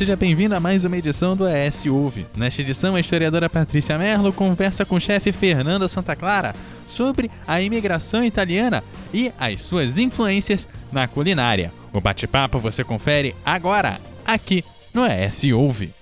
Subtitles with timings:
[0.00, 2.26] seja bem-vindo a mais uma edição do ES Ouve.
[2.34, 6.54] Nesta edição, a historiadora Patrícia Merlo conversa com o chefe Fernando Santa Clara
[6.88, 8.82] sobre a imigração italiana
[9.12, 11.70] e as suas influências na culinária.
[11.92, 14.64] O bate-papo você confere agora, aqui
[14.94, 15.92] no ES Ouve.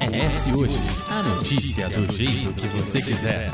[0.00, 3.50] ES Hoje, a notícia do jeito que você quiser.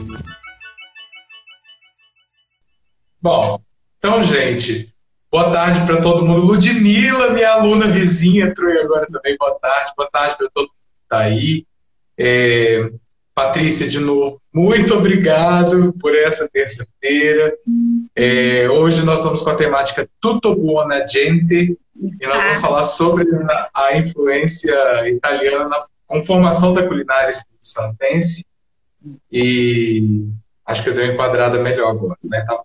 [3.21, 3.61] Bom,
[3.99, 4.94] então, gente,
[5.35, 6.47] boa tarde para todo mundo.
[6.47, 9.37] Ludmila, minha aluna vizinha, entrou aí agora também.
[9.37, 11.67] Boa tarde, boa tarde para todo mundo que está aí.
[12.17, 12.89] É,
[13.35, 17.53] Patrícia, de novo, muito obrigado por essa terça-feira.
[18.15, 23.27] É, hoje nós vamos com a temática Tutto buona gente e nós vamos falar sobre
[23.75, 24.73] a, influência
[25.09, 28.47] italiana na conformação da culinária santense.
[29.33, 30.29] E
[30.65, 32.47] acho que eu dei uma enquadrada melhor agora, né?
[32.47, 32.65] Tava,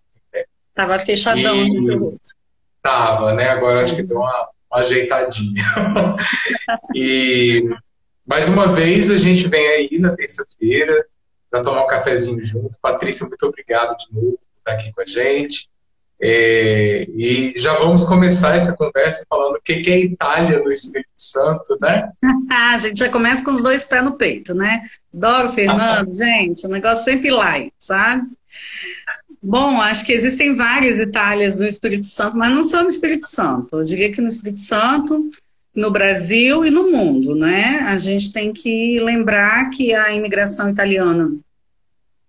[0.76, 1.56] Tava fechadão.
[1.56, 2.20] E,
[2.82, 3.50] tava, né?
[3.50, 5.64] Agora acho que deu uma, uma ajeitadinha.
[6.96, 7.64] e
[8.26, 11.06] mais uma vez, a gente vem aí na terça-feira
[11.50, 12.78] para tomar um cafezinho junto.
[12.82, 15.68] Patrícia, muito obrigado de novo por estar aqui com a gente.
[16.22, 21.10] É, e já vamos começar essa conversa falando o que, que é Itália no Espírito
[21.16, 22.12] Santo, né?
[22.52, 24.82] a gente já começa com os dois pés no peito, né?
[25.14, 28.28] Doro, Fernando, gente, o negócio sempre light, sabe?
[29.42, 33.78] Bom, acho que existem várias Itálias no Espírito Santo, mas não só no Espírito Santo.
[33.78, 35.30] Eu diria que no Espírito Santo
[35.74, 37.80] no Brasil e no mundo, né?
[37.88, 41.32] A gente tem que lembrar que a imigração italiana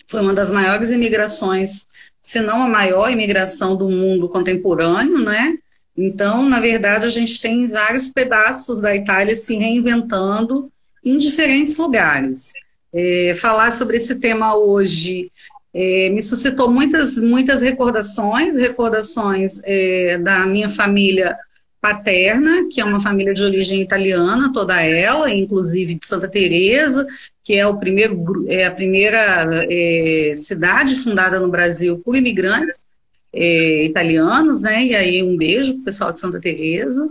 [0.07, 1.87] foi uma das maiores imigrações,
[2.23, 5.57] se não a maior imigração do mundo contemporâneo, né?
[5.97, 10.71] Então, na verdade, a gente tem vários pedaços da Itália se reinventando
[11.05, 12.53] em diferentes lugares.
[12.93, 15.31] É, falar sobre esse tema hoje
[15.73, 21.37] é, me suscitou muitas, muitas recordações, recordações é, da minha família
[21.81, 27.07] paterna, que é uma família de origem italiana, toda ela, inclusive de Santa Teresa,
[27.43, 32.85] que é o primeiro é a primeira é, cidade fundada no Brasil por imigrantes
[33.33, 34.85] é, italianos, né?
[34.85, 37.09] E aí um beijo para o pessoal de Santa Teresa.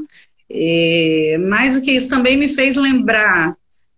[0.52, 3.56] É, mais do que isso também me fez lembrar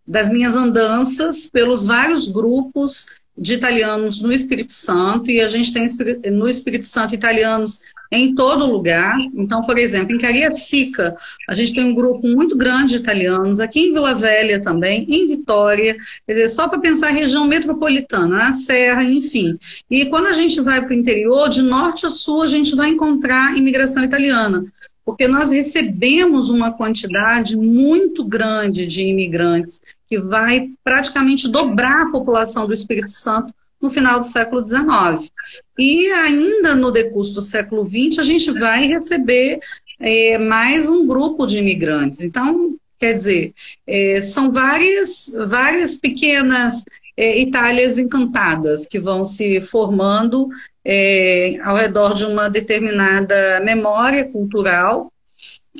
[0.08, 5.88] das minhas andanças pelos vários grupos de italianos no Espírito Santo, e a gente tem
[6.31, 7.81] no Espírito Santo italianos
[8.12, 9.18] em todo lugar.
[9.34, 11.18] Então, por exemplo, em Cariacica,
[11.50, 15.28] a gente tem um grupo muito grande de italianos, aqui em Vila Velha também, em
[15.28, 15.97] Vitória,
[16.28, 19.58] quer dizer, só para pensar a região metropolitana, na Serra, enfim.
[19.90, 22.90] E quando a gente vai para o interior, de norte a sul, a gente vai
[22.90, 24.63] encontrar imigração italiana
[25.06, 32.68] porque nós recebemos uma quantidade muito grande de imigrantes que vai praticamente dobrar a população
[32.68, 35.32] do Espírito Santo no final do século XIX.
[35.78, 39.60] E ainda no decurso do século XX, a gente vai receber
[40.00, 42.22] é, mais um grupo de imigrantes.
[42.22, 43.54] Então, quer dizer,
[43.88, 46.84] é, são várias, várias pequenas
[47.18, 50.50] é, Itálias encantadas que vão se formando
[50.84, 55.12] é, ao redor de uma determinada memória cultural.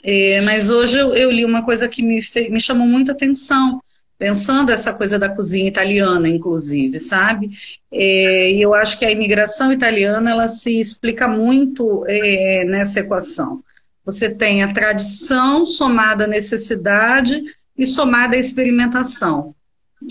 [0.04, 3.82] É, mas hoje eu, eu, li uma coisa que me, me chamou muita atenção,
[4.18, 7.50] pensando essa coisa da cozinha italiana, inclusive, sabe?
[7.92, 13.62] É, e eu acho que a imigração italiana ela se explica muito é, nessa equação.
[14.06, 17.44] Você tem a tradição somada à necessidade
[17.78, 19.54] e somada à experimentação.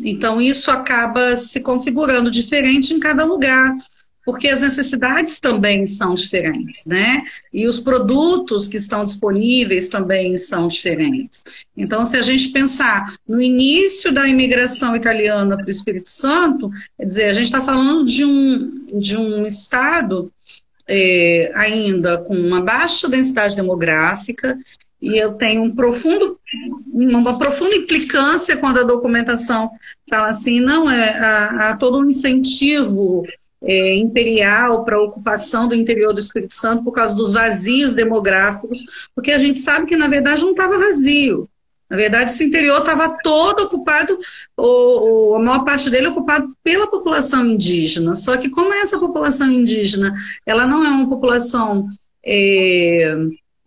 [0.02, 3.74] Então, isso acaba se configurando diferente em cada lugar
[4.24, 7.22] porque as necessidades também são diferentes, né?
[7.52, 11.44] E os produtos que estão disponíveis também são diferentes.
[11.76, 17.06] Então, se a gente pensar no início da imigração italiana para o Espírito Santo, quer
[17.06, 20.30] dizer, a gente está falando de um, de um estado
[20.86, 24.58] é, ainda com uma baixa densidade demográfica,
[25.00, 26.38] e eu tenho um profundo,
[26.92, 29.70] uma profunda implicância quando a documentação
[30.08, 33.24] fala assim, não, é, há, há todo um incentivo
[33.62, 39.08] é, imperial para a ocupação do interior do Espírito Santo por causa dos vazios demográficos,
[39.14, 41.48] porque a gente sabe que, na verdade, não estava vazio.
[41.88, 44.16] Na verdade, esse interior estava todo ocupado,
[44.56, 48.14] ou, ou, a maior parte dele ocupado pela população indígena.
[48.14, 50.14] Só que como essa população indígena,
[50.46, 51.88] ela não é uma população
[52.24, 53.12] é,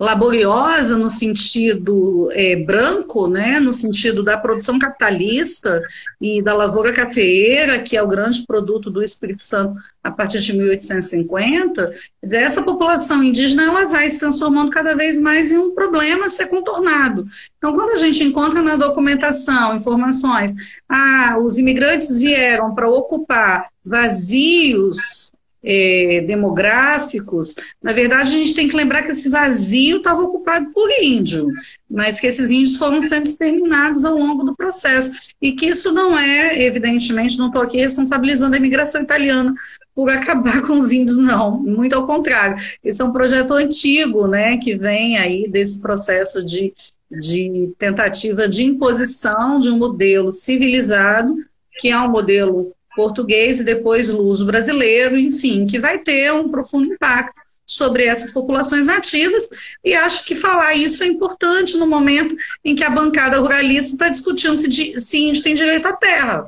[0.03, 5.81] laboriosa no sentido é, branco, né, no sentido da produção capitalista
[6.19, 10.51] e da lavoura cafeeira, que é o grande produto do Espírito Santo a partir de
[10.51, 11.89] 1850,
[12.21, 16.29] dizer, essa população indígena ela vai se transformando cada vez mais em um problema a
[16.29, 17.25] ser contornado.
[17.57, 20.53] Então, quando a gente encontra na documentação informações,
[20.89, 25.31] ah, os imigrantes vieram para ocupar vazios
[25.63, 30.89] é, demográficos, na verdade a gente tem que lembrar que esse vazio estava ocupado por
[31.01, 31.48] índio,
[31.89, 35.12] mas que esses índios foram sendo exterminados ao longo do processo,
[35.42, 39.54] e que isso não é, evidentemente, não estou aqui responsabilizando a imigração italiana
[39.95, 42.57] por acabar com os índios, não, muito ao contrário.
[42.83, 46.74] Esse é um projeto antigo, né, que vem aí desse processo de,
[47.12, 51.36] de tentativa de imposição de um modelo civilizado,
[51.77, 56.94] que é um modelo português e depois luso brasileiro, enfim, que vai ter um profundo
[56.94, 59.50] impacto sobre essas populações nativas,
[59.84, 64.10] e acho que falar isso é importante no momento em que a bancada ruralista está
[64.10, 66.45] discutindo se, se índio tem direito à terra,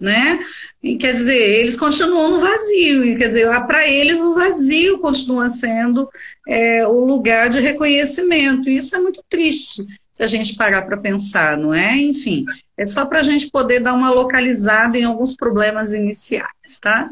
[0.00, 0.44] né?
[0.82, 5.48] E, quer dizer, eles continuam no vazio, e, quer dizer, para eles o vazio continua
[5.48, 6.08] sendo
[6.46, 10.96] é, o lugar de reconhecimento, e isso é muito triste se a gente parar para
[10.96, 11.96] pensar, não é?
[11.96, 12.44] Enfim,
[12.78, 17.10] é só para a gente poder dar uma localizada em alguns problemas iniciais, tá?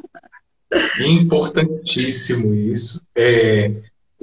[1.01, 3.03] Importantíssimo isso.
[3.15, 3.73] É,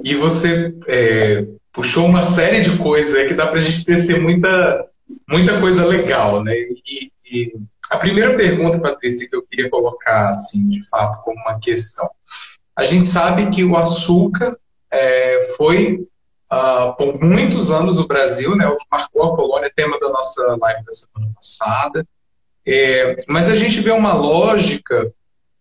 [0.02, 4.86] e você é, puxou uma série de coisas que dá para a gente tecer muita,
[5.28, 6.54] muita coisa legal, né?
[6.54, 7.52] E, e
[7.90, 12.08] a primeira pergunta, Patrícia, que eu queria colocar, assim, de fato, como uma questão.
[12.74, 14.56] A gente sabe que o açúcar
[14.90, 16.06] é, foi
[16.54, 20.56] uh, por muitos anos o Brasil, né, o que marcou a colônia, tema da nossa
[20.60, 22.06] live da semana passada.
[22.66, 25.12] É, mas a gente vê uma lógica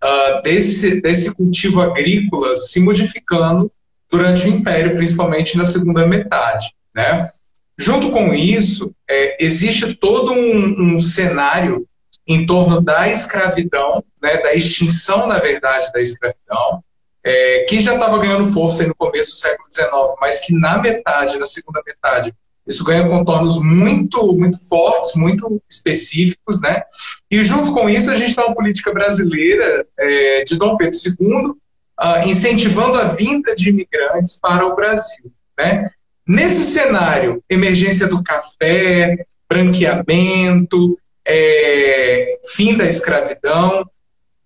[0.04, 3.72] uh, desse, desse cultivo agrícola se modificando
[4.10, 6.74] durante o Império, principalmente na segunda metade.
[6.96, 7.30] Né?
[7.78, 11.88] Junto com isso, é, existe todo um, um, cenário
[12.28, 16.84] em torno da escravidão, né, da extinção, na verdade, da escravidão,
[17.24, 21.40] é, que já estava ganhando força no começo do século XIX, mas que na metade,
[21.40, 22.34] na segunda metade,
[22.66, 26.84] isso ganha contornos muito, muito fortes, muito específicos, né?
[27.30, 31.64] E junto com isso a gente tem uma política brasileira é, de Dom Pedro II
[32.00, 35.90] uh, incentivando a vinda de imigrantes para o Brasil, né?
[36.25, 42.25] Nesse cenário, emergência do café, branqueamento, é,
[42.56, 43.86] fim da escravidão,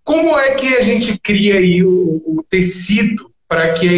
[0.07, 3.91] como é que a gente cria aí o, o tecido para que a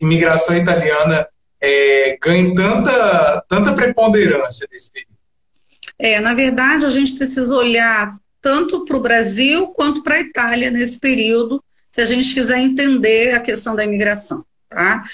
[0.00, 1.24] imigração italiana
[1.60, 5.14] é, ganhe tanta, tanta preponderância nesse período?
[6.00, 10.68] É, na verdade, a gente precisa olhar tanto para o Brasil quanto para a Itália
[10.68, 11.62] nesse período,
[11.92, 14.44] se a gente quiser entender a questão da imigração.
[14.68, 15.04] Tá?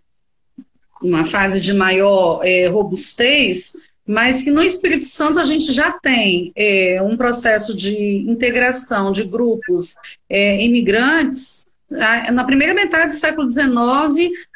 [1.02, 3.74] uma fase de maior é, robustez,
[4.06, 9.24] mas que no Espírito Santo a gente já tem é, um processo de integração de
[9.24, 9.94] grupos
[10.30, 13.66] é, imigrantes na primeira metade do século XIX,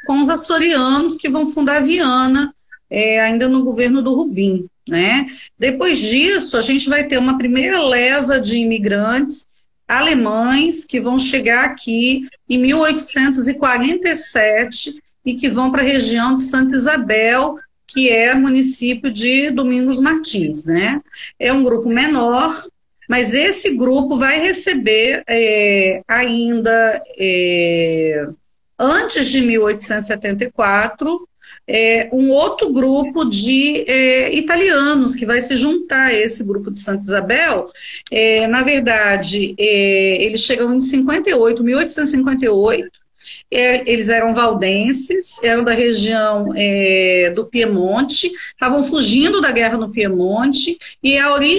[0.04, 2.52] com os açorianos que vão fundar Viana,
[2.90, 4.66] é, ainda no governo do Rubim.
[4.88, 5.26] Né?
[5.58, 9.46] Depois disso, a gente vai ter uma primeira leva de imigrantes
[9.86, 16.74] alemães que vão chegar aqui em 1847 e que vão para a região de Santa
[16.74, 17.56] Isabel,
[17.86, 20.64] que é município de Domingos Martins.
[20.64, 21.00] Né?
[21.38, 22.66] É um grupo menor,
[23.08, 28.28] mas esse grupo vai receber é, ainda é,
[28.78, 31.28] antes de 1874
[31.72, 36.80] é, um outro grupo de é, italianos que vai se juntar a esse grupo de
[36.80, 37.70] Santa Isabel.
[38.10, 42.90] É, na verdade, é, eles chegam em 58, 1858.
[43.52, 49.90] É, eles eram valdenses, eram da região é, do Piemonte, estavam fugindo da guerra no
[49.90, 51.14] Piemonte e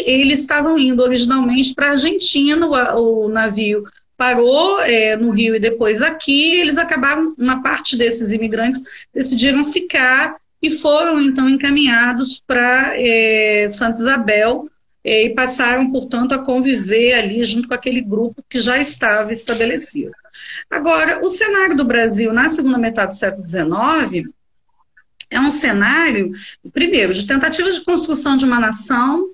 [0.06, 3.84] eles estavam indo originalmente para a Argentina, o, o navio
[4.22, 10.36] parou é, no Rio e depois aqui, eles acabaram, uma parte desses imigrantes decidiram ficar
[10.62, 14.70] e foram então encaminhados para é, Santa Isabel
[15.04, 20.12] é, e passaram, portanto, a conviver ali junto com aquele grupo que já estava estabelecido.
[20.70, 24.30] Agora, o cenário do Brasil na segunda metade do século XIX
[25.32, 26.32] é um cenário,
[26.72, 29.32] primeiro, de tentativa de construção de uma nação,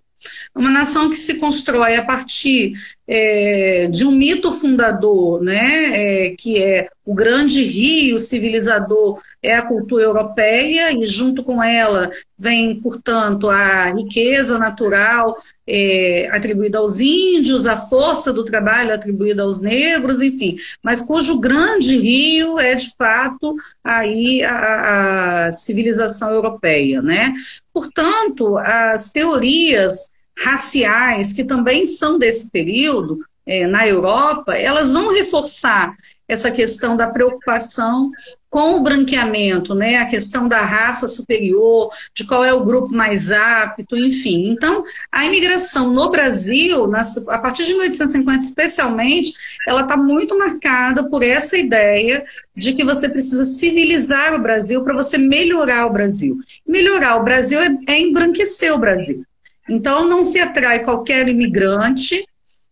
[0.55, 2.73] uma nação que se constrói a partir
[3.07, 9.65] é, de um mito fundador, né, é, que é o grande rio civilizador é a
[9.65, 17.65] cultura europeia e junto com ela vem, portanto, a riqueza natural é, atribuída aos índios,
[17.65, 23.55] a força do trabalho atribuída aos negros, enfim, mas cujo grande rio é de fato
[23.81, 27.33] aí a, a civilização europeia, né?
[27.73, 35.95] Portanto, as teorias raciais, que também são desse período, é, na Europa, elas vão reforçar
[36.27, 38.11] essa questão da preocupação
[38.49, 43.31] com o branqueamento, né, a questão da raça superior, de qual é o grupo mais
[43.31, 44.49] apto, enfim.
[44.49, 49.33] Então, a imigração no Brasil, nas, a partir de 1850 especialmente,
[49.67, 52.25] ela está muito marcada por essa ideia
[52.55, 56.37] de que você precisa civilizar o Brasil para você melhorar o Brasil.
[56.65, 59.23] Melhorar o Brasil é, é embranquecer o Brasil.
[59.69, 62.25] Então, não se atrai qualquer imigrante,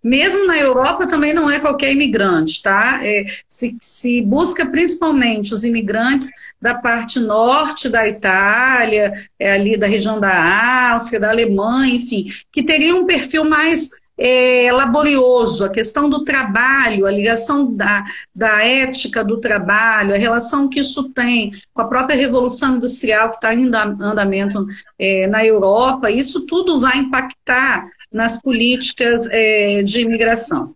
[0.06, 3.00] mesmo na Europa também não é qualquer imigrante, tá?
[3.04, 6.30] É, se, se, busca principalmente os imigrantes
[6.62, 12.62] da parte norte da Itália, é, ali da região da Áustria, da Alemanha, enfim, que
[12.62, 18.04] teriam um perfil mais é, laborioso, a questão do trabalho, a ligação da,
[18.34, 23.36] da ética do trabalho, a relação que isso tem com a própria revolução industrial que
[23.36, 24.66] está em andamento
[24.98, 30.74] é, na Europa, isso tudo vai impactar nas políticas é, de imigração.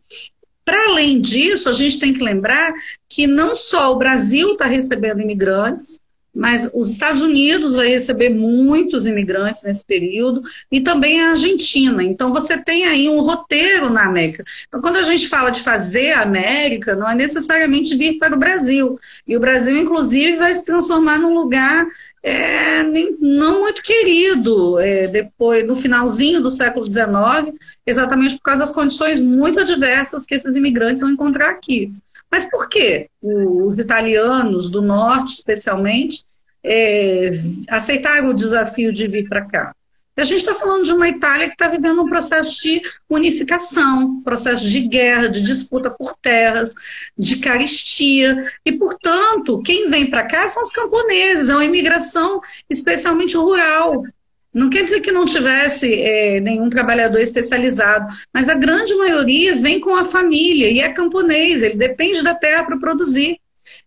[0.66, 2.74] Para além disso, a gente tem que lembrar
[3.08, 6.00] que não só o Brasil está recebendo imigrantes,
[6.34, 12.04] mas os Estados Unidos vai receber muitos imigrantes nesse período e também a Argentina.
[12.04, 14.44] Então você tem aí um roteiro na América.
[14.68, 18.40] Então quando a gente fala de fazer a América, não é necessariamente vir para o
[18.40, 19.00] Brasil.
[19.28, 21.88] E o Brasil, inclusive, vai se transformar num lugar
[22.22, 27.56] é, nem, não muito querido é, depois no finalzinho do século XIX,
[27.86, 31.92] exatamente por causa das condições muito adversas que esses imigrantes vão encontrar aqui.
[32.32, 33.10] Mas por quê?
[33.22, 36.24] Os italianos do norte, especialmente,
[36.64, 37.32] é,
[37.70, 39.74] aceitaram o desafio de vir para cá.
[40.20, 44.68] A gente está falando de uma Itália que está vivendo um processo de unificação, processo
[44.68, 46.76] de guerra, de disputa por terras,
[47.18, 48.52] de caristia.
[48.66, 54.04] E, portanto, quem vem para cá são os camponeses, é uma imigração especialmente rural.
[54.54, 59.80] Não quer dizer que não tivesse é, nenhum trabalhador especializado, mas a grande maioria vem
[59.80, 63.40] com a família e é camponês, ele depende da terra para produzir.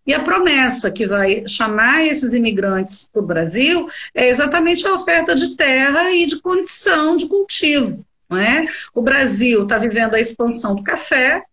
[0.07, 5.35] E a promessa que vai chamar esses imigrantes para o Brasil é exatamente a oferta
[5.35, 8.05] de terra e de condição de cultivo.
[8.29, 8.65] Não é?
[8.93, 11.43] O Brasil está vivendo a expansão do café,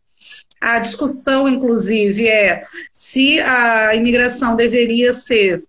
[0.61, 2.62] a discussão, inclusive, é
[2.93, 5.64] se a imigração deveria ser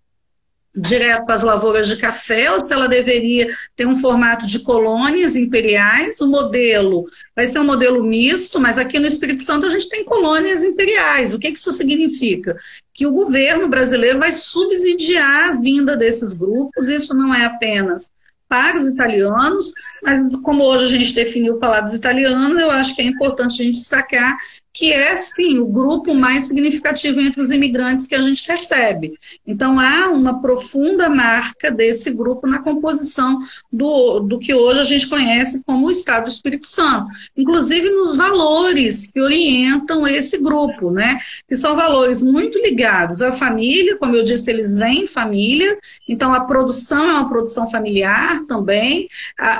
[0.75, 5.36] direto para as lavouras de café ou se ela deveria ter um formato de colônias
[5.36, 6.22] imperiais.
[6.22, 10.06] O modelo vai ser um modelo misto, mas aqui no Espírito Santo a gente tem
[10.06, 11.34] colônias imperiais.
[11.34, 12.58] O que, que isso significa?
[12.94, 18.10] Que o governo brasileiro vai subsidiar a vinda desses grupos, isso não é apenas
[18.48, 19.72] para os italianos,
[20.04, 23.66] mas como hoje a gente definiu falar dos italianos, eu acho que é importante a
[23.66, 24.38] gente destacar
[24.74, 29.18] que é, sim, o grupo mais significativo entre os imigrantes que a gente recebe.
[29.46, 33.40] Então, há uma profunda marca desse grupo na composição
[33.72, 38.16] do, do que hoje a gente conhece como o Estado do Espírito Santo, inclusive nos
[38.16, 41.20] valores que orientam esse grupo, né?
[41.48, 46.46] Que são valores muito ligados à família, como eu disse, eles vêm família, então a
[46.46, 49.08] produção é uma produção familiar também,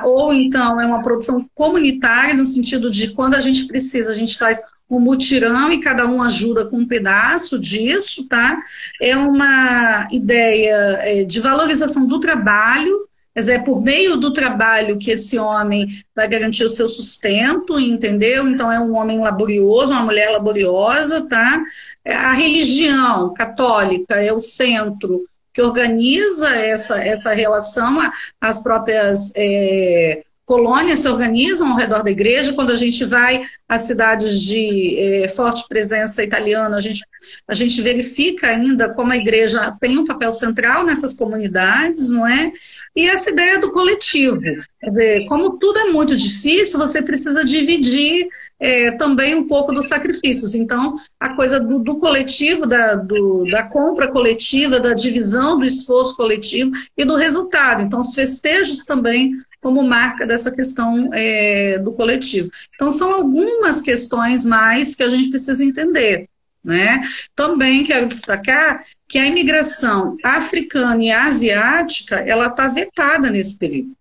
[0.03, 4.38] ou então é uma produção comunitária, no sentido de quando a gente precisa, a gente
[4.38, 8.60] faz um mutirão e cada um ajuda com um pedaço disso, tá?
[9.01, 15.12] É uma ideia é, de valorização do trabalho, dizer, é por meio do trabalho que
[15.12, 18.48] esse homem vai garantir o seu sustento, entendeu?
[18.50, 21.63] Então é um homem laborioso, uma mulher laboriosa, tá?
[22.03, 27.98] É, a religião católica é o centro que organiza essa, essa relação,
[28.39, 32.51] as próprias é, colônias se organizam ao redor da igreja.
[32.51, 37.05] Quando a gente vai às cidades de é, forte presença italiana, a gente,
[37.48, 42.51] a gente verifica ainda como a igreja tem um papel central nessas comunidades, não é?
[42.93, 44.41] E essa ideia do coletivo.
[44.81, 48.27] Quer dizer, como tudo é muito difícil, você precisa dividir
[48.60, 50.53] é, também um pouco dos sacrifícios.
[50.53, 56.17] Então, a coisa do, do coletivo, da, do, da compra coletiva, da divisão do esforço
[56.17, 57.81] coletivo e do resultado.
[57.84, 62.50] Então, os festejos também como marca dessa questão é, do coletivo.
[62.74, 66.27] Então, são algumas questões mais que a gente precisa entender.
[66.63, 67.01] Né?
[67.36, 73.96] Também quero destacar que a imigração africana e asiática ela está vetada nesse período.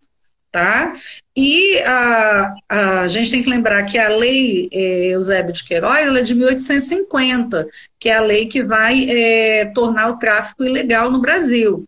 [0.52, 0.94] Tá?
[1.36, 6.18] E a, a, gente tem que lembrar que a lei é, Eusébio de Queiroz ela
[6.18, 7.68] é de 1850,
[8.00, 11.86] que é a lei que vai é, tornar o tráfico ilegal no Brasil.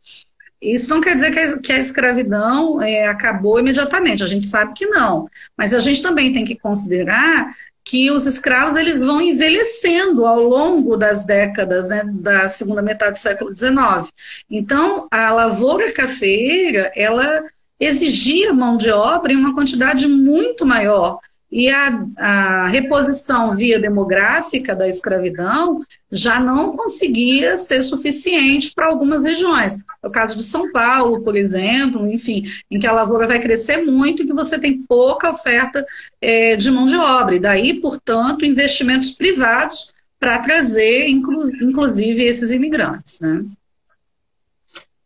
[0.62, 4.72] Isso não quer dizer que a, que a escravidão é, acabou imediatamente, a gente sabe
[4.74, 5.28] que não.
[5.58, 7.50] Mas a gente também tem que considerar
[7.84, 13.18] que os escravos eles vão envelhecendo ao longo das décadas né, da segunda metade do
[13.18, 14.12] século XIX.
[14.48, 17.42] Então, a lavoura cafeeira, ela
[17.80, 21.18] exigia mão de obra em uma quantidade muito maior
[21.52, 29.22] e a, a reposição via demográfica da escravidão já não conseguia ser suficiente para algumas
[29.22, 29.76] regiões.
[30.02, 33.84] É o caso de São Paulo, por exemplo, enfim, em que a lavoura vai crescer
[33.84, 35.84] muito e que você tem pouca oferta
[36.22, 37.34] é, de mão de obra.
[37.34, 43.20] E daí, portanto, investimentos privados para trazer, inclu inclusive, esses imigrantes.
[43.20, 43.44] Né?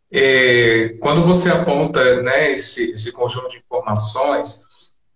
[0.09, 4.66] É, quando você aponta né, esse, esse conjunto de informações,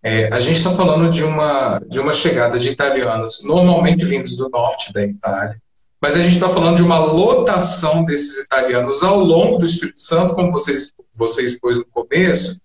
[0.04, 4.50] é, a gente está falando de uma, de uma chegada de italianos, normalmente vindos do
[4.50, 5.62] norte da Itália,
[6.02, 10.34] mas a gente está falando de uma lotação desses italianos ao longo do Espírito Santo,
[10.34, 12.60] como vocês, você expôs no começo,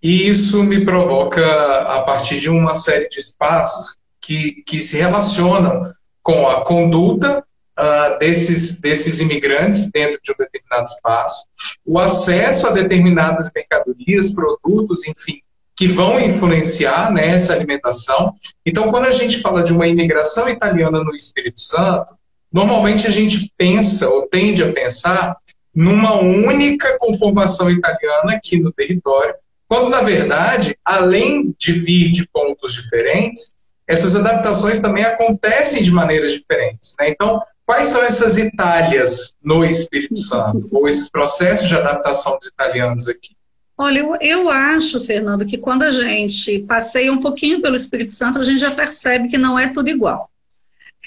[0.00, 1.44] e isso me provoca,
[1.82, 5.92] a partir de uma série de espaços que, que se relacionam
[6.22, 7.44] com a conduta
[7.76, 11.44] uh, desses, desses imigrantes dentro de um determinado espaço,
[11.84, 15.40] o acesso a determinadas mercadorias, produtos, enfim,
[15.78, 18.32] que vão influenciar nessa alimentação.
[18.66, 22.16] Então, quando a gente fala de uma imigração italiana no Espírito Santo,
[22.52, 25.36] normalmente a gente pensa ou tende a pensar
[25.72, 29.36] numa única conformação italiana aqui no território,
[29.68, 33.54] quando na verdade, além de vir de pontos diferentes,
[33.86, 36.96] essas adaptações também acontecem de maneiras diferentes.
[36.98, 37.10] Né?
[37.10, 43.06] Então, Quais são essas Itálias no Espírito Santo, ou esses processos de adaptação dos italianos
[43.08, 43.36] aqui?
[43.80, 48.40] Olha, eu, eu acho, Fernando, que quando a gente passeia um pouquinho pelo Espírito Santo,
[48.40, 50.28] a gente já percebe que não é tudo igual.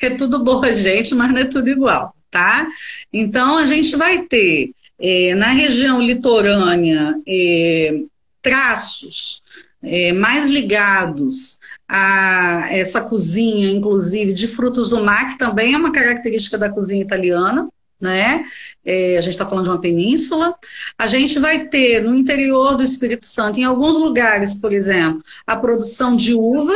[0.01, 2.65] É tudo boa gente, mas não é tudo igual, tá?
[3.11, 8.03] Então, a gente vai ter é, na região litorânea é,
[8.41, 9.43] traços
[9.83, 11.59] é, mais ligados
[11.89, 17.01] a essa cozinha, inclusive, de frutos do mar, que também é uma característica da cozinha
[17.01, 17.67] italiana,
[17.99, 18.45] né?
[18.85, 20.55] É, a gente está falando de uma península.
[20.97, 25.55] A gente vai ter no interior do Espírito Santo, em alguns lugares, por exemplo, a
[25.55, 26.73] produção de uva,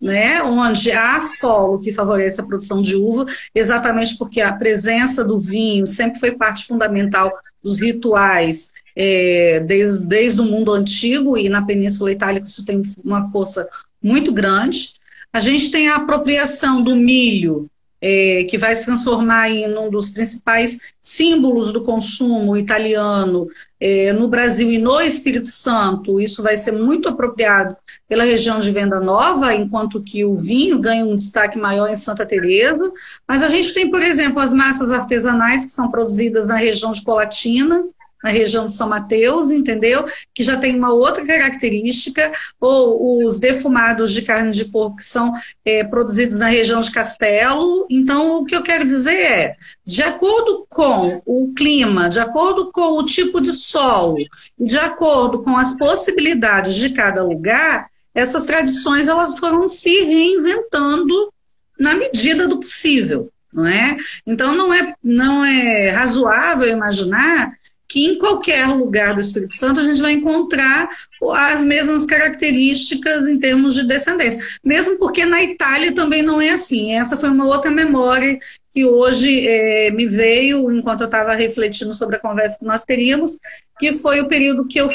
[0.00, 5.38] né, onde há solo que favorece a produção de uva, exatamente porque a presença do
[5.38, 11.62] vinho sempre foi parte fundamental dos rituais é, desde, desde o mundo antigo e na
[11.62, 13.68] Península Itálica isso tem uma força
[14.02, 14.94] muito grande.
[15.32, 20.10] A gente tem a apropriação do milho, é, que vai se transformar em um dos
[20.10, 23.48] principais símbolos do consumo italiano
[23.80, 26.20] é, no Brasil e no Espírito Santo.
[26.20, 27.76] Isso vai ser muito apropriado
[28.08, 32.24] pela região de Venda Nova, enquanto que o vinho ganha um destaque maior em Santa
[32.24, 32.90] Teresa.
[33.26, 37.02] Mas a gente tem, por exemplo, as massas artesanais que são produzidas na região de
[37.02, 37.84] Colatina,
[38.22, 40.06] na região de São Mateus, entendeu?
[40.34, 45.32] Que já tem uma outra característica, ou os defumados de carne de porco que são
[45.64, 47.86] é, produzidos na região de Castelo.
[47.90, 52.98] Então, o que eu quero dizer é, de acordo com o clima, de acordo com
[52.98, 54.16] o tipo de solo,
[54.58, 61.32] de acordo com as possibilidades de cada lugar, essas tradições elas foram se reinventando
[61.78, 63.96] na medida do possível, não é?
[64.26, 67.52] Então não é não é razoável imaginar
[67.88, 70.90] que em qualquer lugar do Espírito Santo a gente vai encontrar
[71.34, 74.42] as mesmas características em termos de descendência.
[74.62, 76.92] Mesmo porque na Itália também não é assim.
[76.92, 78.38] Essa foi uma outra memória
[78.74, 83.38] que hoje é, me veio enquanto eu estava refletindo sobre a conversa que nós teríamos,
[83.78, 84.92] que foi o período que eu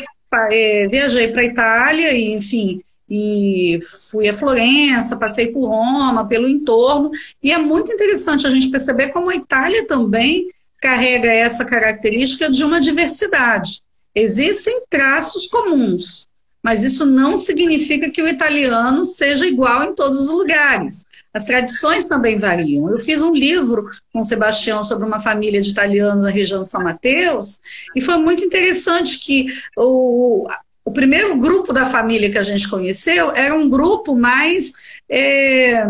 [0.52, 6.48] é, viajei para a Itália e, enfim, e fui a Florença, passei por Roma, pelo
[6.48, 10.48] entorno, e é muito interessante a gente perceber como a Itália também
[10.84, 13.82] carrega essa característica de uma diversidade.
[14.14, 16.28] Existem traços comuns,
[16.62, 21.06] mas isso não significa que o italiano seja igual em todos os lugares.
[21.34, 22.90] As tradições também variam.
[22.90, 26.70] Eu fiz um livro com o Sebastião sobre uma família de italianos na região de
[26.70, 27.62] São Mateus,
[27.96, 30.44] e foi muito interessante que o,
[30.84, 34.74] o primeiro grupo da família que a gente conheceu era um grupo mais.
[35.10, 35.88] É,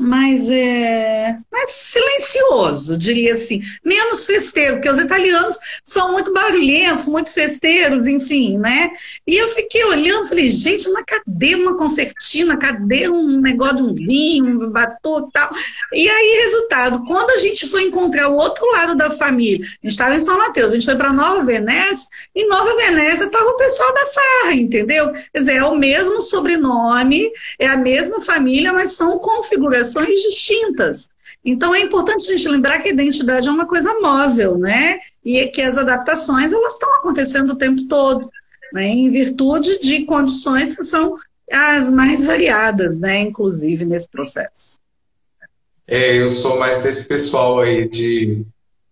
[0.00, 7.30] mais, é, mais silencioso, diria assim, menos festeiro, porque os italianos são muito barulhentos, muito
[7.30, 8.90] festeiros, enfim, né?
[9.26, 13.94] E eu fiquei olhando, falei, gente, mas cadê uma concertina, cadê um negócio de um
[13.94, 15.50] vinho, um batom e tal?
[15.92, 19.92] E aí, resultado, quando a gente foi encontrar o outro lado da família, a gente
[19.92, 23.56] estava em São Mateus, a gente foi para Nova Venécia, e Nova Venécia estava o
[23.56, 25.12] pessoal da farra, entendeu?
[25.12, 31.08] Quer dizer, é o mesmo sobrenome, é a mesma família, mas são configurações distintas.
[31.44, 34.98] Então é importante a gente lembrar que a identidade é uma coisa móvel, né?
[35.24, 38.30] E que as adaptações elas estão acontecendo o tempo todo,
[38.72, 38.86] né?
[38.86, 41.16] Em virtude de condições que são
[41.50, 43.20] as mais variadas, né?
[43.20, 44.78] Inclusive nesse processo.
[45.86, 48.44] É, eu sou mais desse pessoal aí de,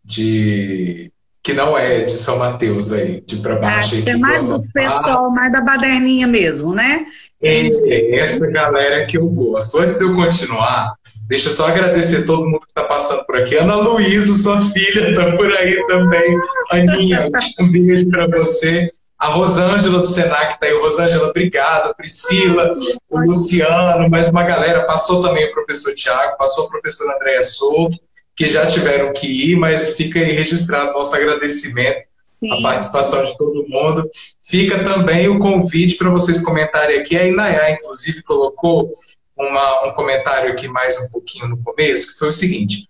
[0.04, 3.94] de que não é de São Mateus aí, de para baixo.
[3.94, 7.06] Ah, você é mais do pessoal, mais da baderninha mesmo, né?
[7.40, 9.78] Essa galera que eu gosto.
[9.78, 10.94] Antes de eu continuar,
[11.28, 13.56] deixa eu só agradecer todo mundo que está passando por aqui.
[13.56, 16.38] Ana Luísa, sua filha, está por aí também.
[16.70, 18.92] Aninha, um beijo para você.
[19.16, 20.74] A Rosângela do Senac está aí.
[20.78, 21.94] Rosângela, obrigada.
[21.94, 22.72] Priscila,
[23.08, 24.84] o Luciano, mais uma galera.
[24.84, 27.98] Passou também o professor Tiago, passou o professor Andréa Souto,
[28.36, 32.07] que já tiveram que ir, mas fica aí registrado nosso agradecimento
[32.38, 32.52] Sim.
[32.52, 34.08] a participação de todo mundo.
[34.44, 37.16] Fica também o convite para vocês comentarem aqui.
[37.16, 38.92] A Inayá, inclusive, colocou
[39.36, 42.88] uma, um comentário aqui mais um pouquinho no começo, que foi o seguinte.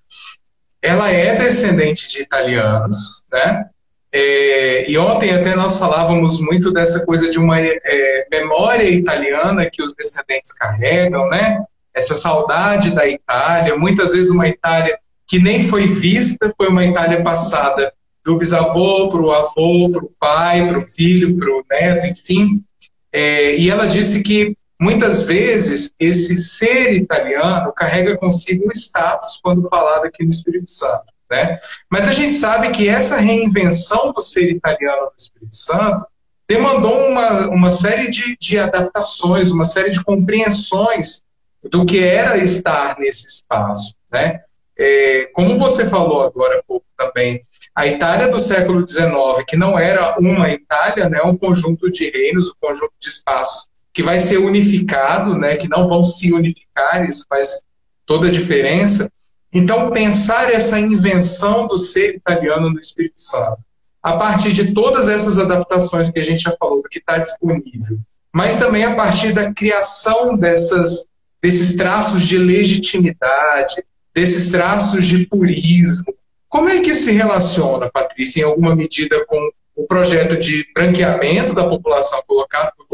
[0.82, 3.66] Ela é descendente de italianos, né?
[4.11, 9.82] É, e ontem até nós falávamos muito dessa coisa de uma é, memória italiana que
[9.82, 11.62] os descendentes carregam, né?
[11.92, 17.22] Essa saudade da Itália, muitas vezes uma Itália que nem foi vista, foi uma Itália
[17.22, 17.92] passada
[18.29, 22.62] do bisavô para o avô, para o pai, para o filho, para o neto, enfim.
[23.11, 29.67] É, e ela disse que muitas vezes esse ser italiano carrega consigo um status quando
[29.67, 31.07] falado aqui no Espírito Santo.
[31.31, 31.59] Né?
[31.91, 36.07] Mas a gente sabe que essa reinvenção do ser italiano no Espírito Santo
[36.47, 41.23] demandou uma, uma série de, de adaptações, uma série de compreensões
[41.62, 43.95] do que era estar nesse espaço.
[44.12, 44.43] Né?
[44.77, 47.43] É, como você falou agora há pouco também,
[47.79, 52.49] a Itália do século XIX, que não era uma Itália, né, um conjunto de reinos,
[52.49, 57.25] um conjunto de espaços que vai ser unificado, né, que não vão se unificar, isso
[57.29, 57.62] faz
[58.05, 59.09] toda a diferença.
[59.53, 63.61] Então, pensar essa invenção do ser italiano no Espírito Santo,
[64.03, 68.01] a partir de todas essas adaptações que a gente já falou, que está disponível,
[68.35, 71.07] mas também a partir da criação dessas,
[71.41, 76.17] desses traços de legitimidade, desses traços de purismo,
[76.48, 81.68] como é que se relaciona, Patrícia, em alguma medida com o projeto de branqueamento da
[81.68, 82.87] população colocado por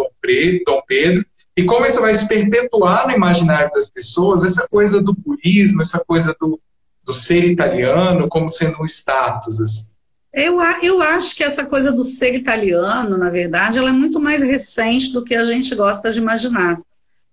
[0.67, 1.25] Dom Pedro,
[1.57, 6.01] e como isso vai se perpetuar no imaginário das pessoas, essa coisa do purismo, essa
[6.01, 6.61] coisa do,
[7.05, 9.61] do ser italiano como sendo um status?
[9.61, 9.95] Assim.
[10.33, 14.43] Eu, eu acho que essa coisa do ser italiano, na verdade, ela é muito mais
[14.43, 16.81] recente do que a gente gosta de imaginar.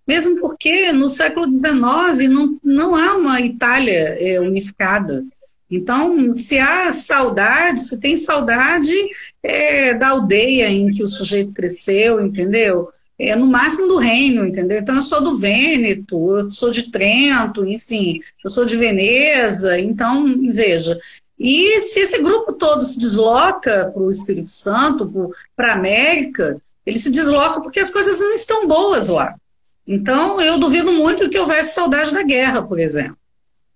[0.07, 5.23] Mesmo porque no século XIX não, não há uma Itália é, unificada.
[5.71, 8.93] Então, se há saudade, se tem saudade
[9.41, 12.89] é, da aldeia em que o sujeito cresceu, entendeu?
[13.17, 14.79] É, no máximo do reino, entendeu?
[14.79, 20.25] Então, eu sou do Vêneto, eu sou de Trento, enfim, eu sou de Veneza, então,
[20.51, 20.99] veja.
[21.39, 26.99] E se esse grupo todo se desloca para o Espírito Santo, para a América, ele
[26.99, 29.35] se desloca porque as coisas não estão boas lá.
[29.87, 33.20] Então, eu duvido muito que houvesse saudade da guerra, por exemplo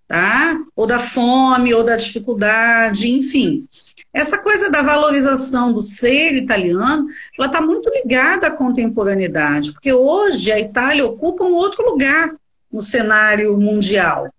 [0.07, 0.57] tá?
[0.75, 3.67] Ou da fome, ou da dificuldade, enfim.
[4.13, 10.51] Essa coisa da valorização do ser italiano, ela está muito ligada à contemporaneidade, porque hoje
[10.51, 12.33] a Itália ocupa um outro lugar
[12.71, 14.33] no cenário mundial,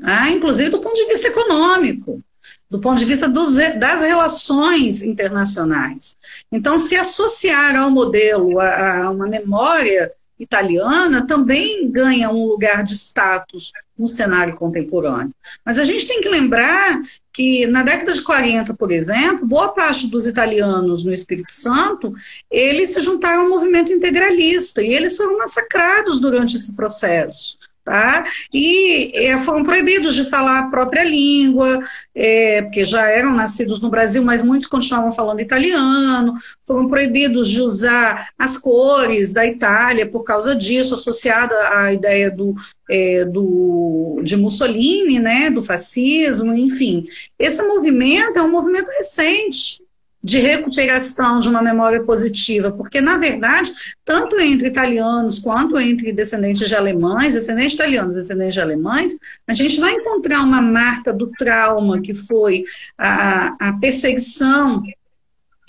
[0.00, 0.28] tá?
[0.28, 2.22] inclusive do ponto de vista econômico,
[2.68, 6.16] do ponto de vista dos, das relações internacionais.
[6.50, 10.10] Então, se associar ao modelo, a, a uma memória
[10.42, 15.32] italiana, também ganha um lugar de status no cenário contemporâneo.
[15.64, 17.00] Mas a gente tem que lembrar
[17.32, 22.12] que na década de 40, por exemplo, boa parte dos italianos no Espírito Santo,
[22.50, 28.24] eles se juntaram ao movimento integralista e eles foram massacrados durante esse processo tá?
[28.52, 31.82] E é, foram proibidos de falar a própria língua,
[32.14, 37.60] é, porque já eram nascidos no Brasil, mas muitos continuavam falando italiano, foram proibidos de
[37.60, 42.54] usar as cores da Itália por causa disso, associada à ideia do,
[42.88, 47.06] é, do, de Mussolini, né, do fascismo, enfim.
[47.38, 49.81] Esse movimento é um movimento recente,
[50.22, 53.72] de recuperação de uma memória positiva, porque, na verdade,
[54.04, 59.16] tanto entre italianos quanto entre descendentes de alemães, descendentes italianos, descendentes de alemães,
[59.48, 62.64] a gente vai encontrar uma marca do trauma que foi
[62.96, 64.82] a, a perseguição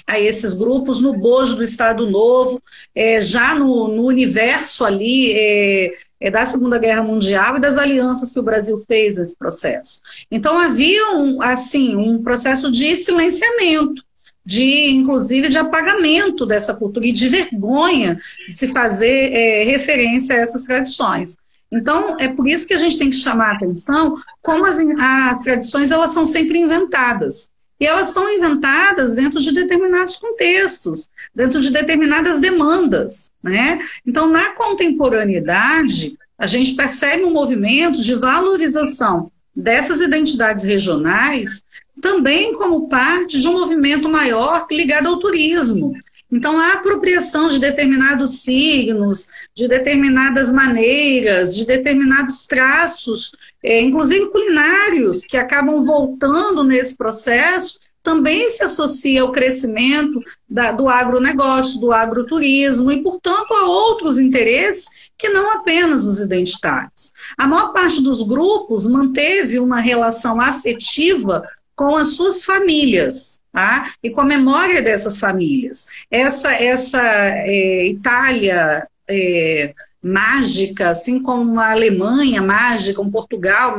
[0.05, 2.61] a esses grupos no bojo do Estado Novo,
[2.93, 8.31] é, já no, no, universo ali é, é, da Segunda Guerra Mundial e das alianças
[8.31, 10.01] que o Brasil fez nesse processo.
[10.29, 14.03] Então havia um, assim um processo de silenciamento
[14.45, 20.39] de, inclusive, de apagamento dessa cultura e de vergonha de se fazer é, referência a
[20.39, 21.37] essas tradições.
[21.71, 25.41] Então, é por isso que a gente tem que chamar a atenção como as, as
[25.41, 27.49] tradições elas são sempre inventadas.
[27.79, 33.31] E elas são inventadas dentro de determinados contextos, dentro de determinadas demandas.
[33.41, 33.79] Né?
[34.05, 41.63] Então, na contemporaneidade, a gente percebe um movimento de valorização dessas identidades regionais
[42.03, 45.93] também como parte de um movimento maior ligado ao turismo.
[46.29, 53.31] Então, a apropriação de determinados signos, de determinadas maneiras, de determinados traços,
[53.63, 60.89] é, inclusive culinários, que acabam voltando nesse processo, também se associa ao crescimento da, do
[60.89, 67.13] agronegócio, do agroturismo e, portanto, a outros interesses que não apenas os identitários.
[67.37, 73.91] A maior parte dos grupos manteve uma relação afetiva com as suas famílias, tá?
[74.01, 75.87] E com a memória dessas famílias.
[76.09, 83.77] Essa, essa é, Itália é, mágica, assim como a Alemanha mágica, um Portugal,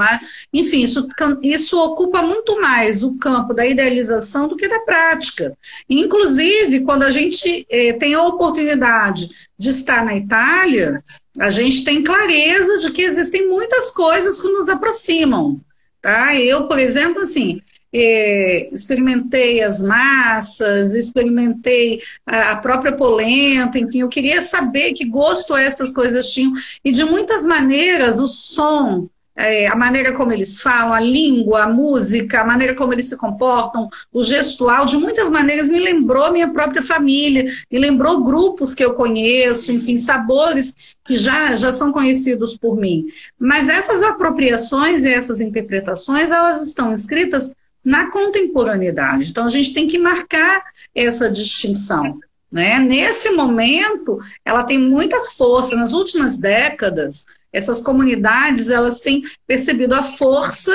[0.53, 1.07] enfim, isso,
[1.43, 5.57] isso ocupa muito mais o campo da idealização do que da prática.
[5.89, 9.29] Inclusive, quando a gente é, tem a oportunidade
[9.59, 11.05] de estar na Itália,
[11.39, 15.61] a gente tem clareza de que existem muitas coisas que nos aproximam.
[16.01, 16.35] Tá?
[16.37, 17.61] Eu, por exemplo, assim,
[17.95, 25.57] é, experimentei as massas, experimentei a, a, própria polenta, enfim, eu queria saber que gosto
[25.57, 26.53] essas coisas tinham,
[26.85, 31.69] e de muitas maneiras o som, é, a maneira como eles falam, a língua, a
[31.69, 36.49] música, a maneira como eles se comportam, o gestual, de muitas maneiras me lembrou minha
[36.49, 42.57] própria família, me lembrou grupos que eu conheço, enfim, sabores que já, já são conhecidos
[42.57, 43.07] por mim.
[43.39, 47.53] Mas essas apropriações e essas interpretações, elas estão escritas
[47.85, 49.31] na contemporaneidade.
[49.31, 50.63] Então, a gente tem que marcar
[50.95, 52.19] essa distinção.
[52.51, 52.79] Né?
[52.79, 55.77] Nesse momento, ela tem muita força.
[55.77, 60.73] Nas últimas décadas, essas comunidades elas têm percebido a força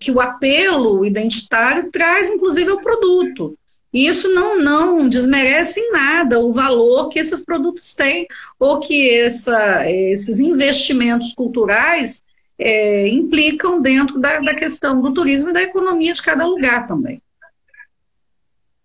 [0.00, 3.56] que o apelo identitário traz, inclusive, ao produto.
[3.92, 8.26] E isso não, não desmerece em nada o valor que esses produtos têm,
[8.58, 12.22] ou que essa, esses investimentos culturais
[12.58, 17.20] é, implicam dentro da, da questão do turismo e da economia de cada lugar também.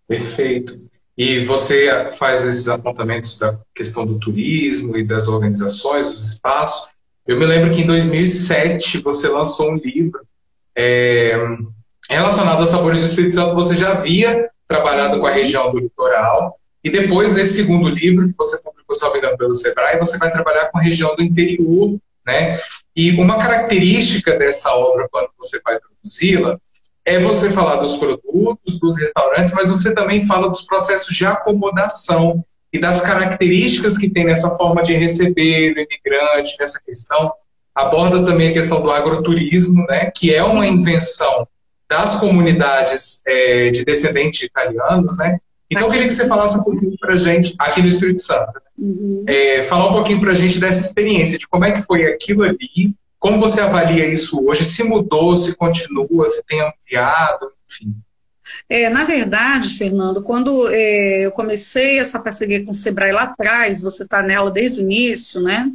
[0.08, 0.80] Perfeito.
[1.18, 6.90] E você faz esses apontamentos da questão do turismo e das organizações, dos espaços.
[7.28, 10.22] Eu me lembro que em 2007 você lançou um livro
[10.76, 11.36] é,
[12.10, 13.56] relacionado aos sabores do Espírito Santo.
[13.56, 16.58] Você já havia trabalhado com a região do litoral.
[16.84, 20.80] E depois, nesse segundo livro, que você publicou, se pelo Sebrae, você vai trabalhar com
[20.80, 21.98] a região do interior,
[22.32, 22.60] né?
[22.96, 26.58] E uma característica dessa obra, quando você vai produzi-la,
[27.06, 32.44] é você falar dos produtos, dos restaurantes, mas você também fala dos processos de acomodação
[32.72, 37.32] e das características que tem nessa forma de receber o imigrante, nessa questão.
[37.74, 41.48] Aborda também a questão do agroturismo, né, que é uma invenção
[41.90, 45.38] das comunidades é, de descendentes italianos, né,
[45.72, 48.61] então, eu queria que você falasse um pouquinho para gente, aqui no Espírito Santo?
[48.78, 49.26] Uhum.
[49.28, 52.44] é, falar um pouquinho para a gente dessa experiência, de como é que foi aquilo
[52.44, 57.96] ali, como você avalia isso hoje, se mudou, se continua, se tem ampliado, enfim.
[58.68, 63.82] É, na verdade, Fernando, quando é, eu comecei essa parceria com o Sebrae lá atrás,
[63.82, 65.72] você está nela desde o início, né?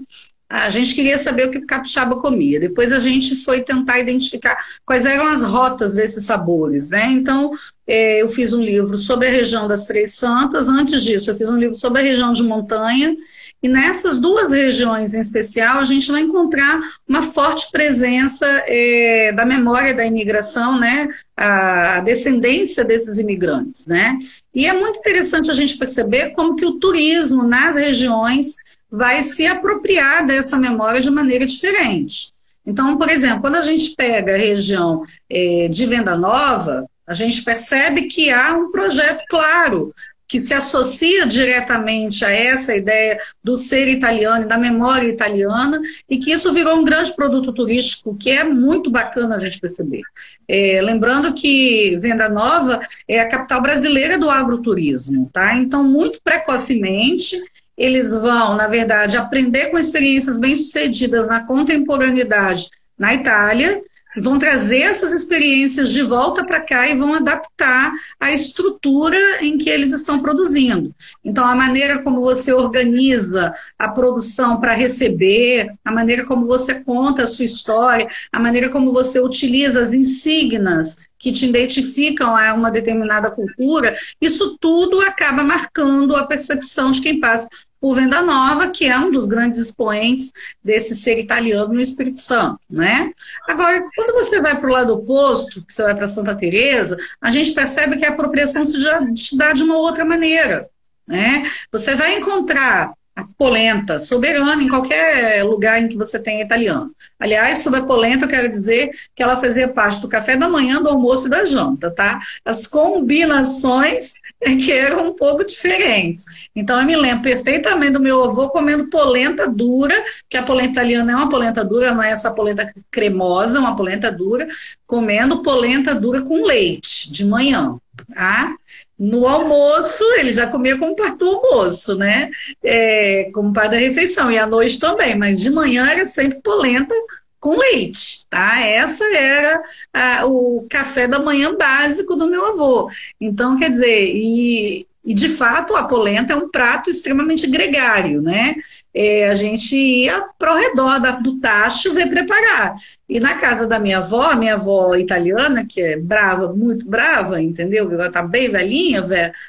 [0.48, 2.60] A gente queria saber o que o capixaba comia.
[2.60, 7.04] Depois a gente foi tentar identificar quais eram as rotas desses sabores, né?
[7.10, 7.52] Então,
[7.84, 10.68] é, eu fiz um livro sobre a região das Três Santas.
[10.68, 13.16] Antes disso, eu fiz um livro sobre a região de montanha.
[13.60, 19.44] E nessas duas regiões em especial, a gente vai encontrar uma forte presença é, da
[19.44, 21.08] memória da imigração, né?
[21.36, 24.16] A descendência desses imigrantes, né?
[24.54, 28.54] E é muito interessante a gente perceber como que o turismo nas regiões
[28.90, 32.32] vai se apropriar dessa memória de maneira diferente.
[32.64, 37.42] Então, por exemplo, quando a gente pega a região é, de Venda Nova, a gente
[37.42, 39.94] percebe que há um projeto claro
[40.28, 46.18] que se associa diretamente a essa ideia do ser italiano e da memória italiana, e
[46.18, 50.02] que isso virou um grande produto turístico, que é muito bacana a gente perceber.
[50.48, 55.56] É, lembrando que Venda Nova é a capital brasileira do agroturismo, tá?
[55.56, 57.40] Então, muito precocemente,
[57.76, 63.82] eles vão, na verdade, aprender com experiências bem-sucedidas na contemporaneidade na Itália,
[64.16, 69.68] vão trazer essas experiências de volta para cá e vão adaptar a estrutura em que
[69.68, 70.94] eles estão produzindo.
[71.24, 77.24] Então, a maneira como você organiza a produção para receber, a maneira como você conta
[77.24, 82.70] a sua história, a maneira como você utiliza as insígnias que te identificam a uma
[82.70, 87.48] determinada cultura, isso tudo acaba marcando a percepção de quem passa
[87.80, 92.60] por Venda Nova, que é um dos grandes expoentes desse ser italiano no Espírito Santo,
[92.68, 93.12] né?
[93.48, 97.30] Agora, quando você vai para o lado oposto, que você vai para Santa Teresa, a
[97.30, 100.68] gente percebe que a apropriação se dá de uma outra maneira,
[101.06, 101.44] né?
[101.70, 106.94] Você vai encontrar a polenta soberana em qualquer lugar em que você tenha italiano.
[107.18, 110.82] Aliás, sobre a polenta, eu quero dizer que ela fazia parte do café da manhã,
[110.82, 112.20] do almoço e da janta, tá?
[112.44, 114.14] As combinações
[114.62, 116.24] que eram um pouco diferentes.
[116.54, 119.94] Então, eu me lembro perfeitamente do meu avô comendo polenta dura,
[120.28, 124.10] que a polenta italiana é uma polenta dura, não é essa polenta cremosa, uma polenta
[124.12, 124.46] dura,
[124.86, 127.76] comendo polenta dura com leite de manhã,
[128.14, 128.54] tá?
[128.98, 132.30] No almoço, ele já comia como parte do almoço, né?
[132.64, 136.94] É, como parte da refeição, e à noite também, mas de manhã era sempre polenta
[137.40, 138.60] com leite, tá?
[138.60, 142.90] Essa era a, o café da manhã básico do meu avô.
[143.20, 148.56] Então, quer dizer, e, e de fato a polenta é um prato extremamente gregário, né?
[148.98, 152.74] É, a gente ia para o redor da, do tacho ver preparar.
[153.06, 157.92] E na casa da minha avó, minha avó italiana, que é brava, muito brava, entendeu?
[157.92, 159.04] Ela tá bem velhinha,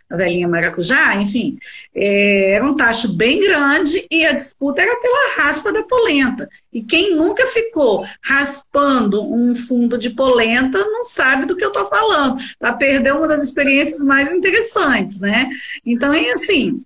[0.10, 1.58] a velhinha maracujá, enfim.
[1.96, 6.50] É, era um tacho bem grande e a disputa era pela raspa da polenta.
[6.74, 11.88] E quem nunca ficou raspando um fundo de polenta não sabe do que eu estou
[11.88, 12.38] falando.
[12.60, 15.50] Tá perdendo uma das experiências mais interessantes, né?
[15.86, 16.82] Então, é assim,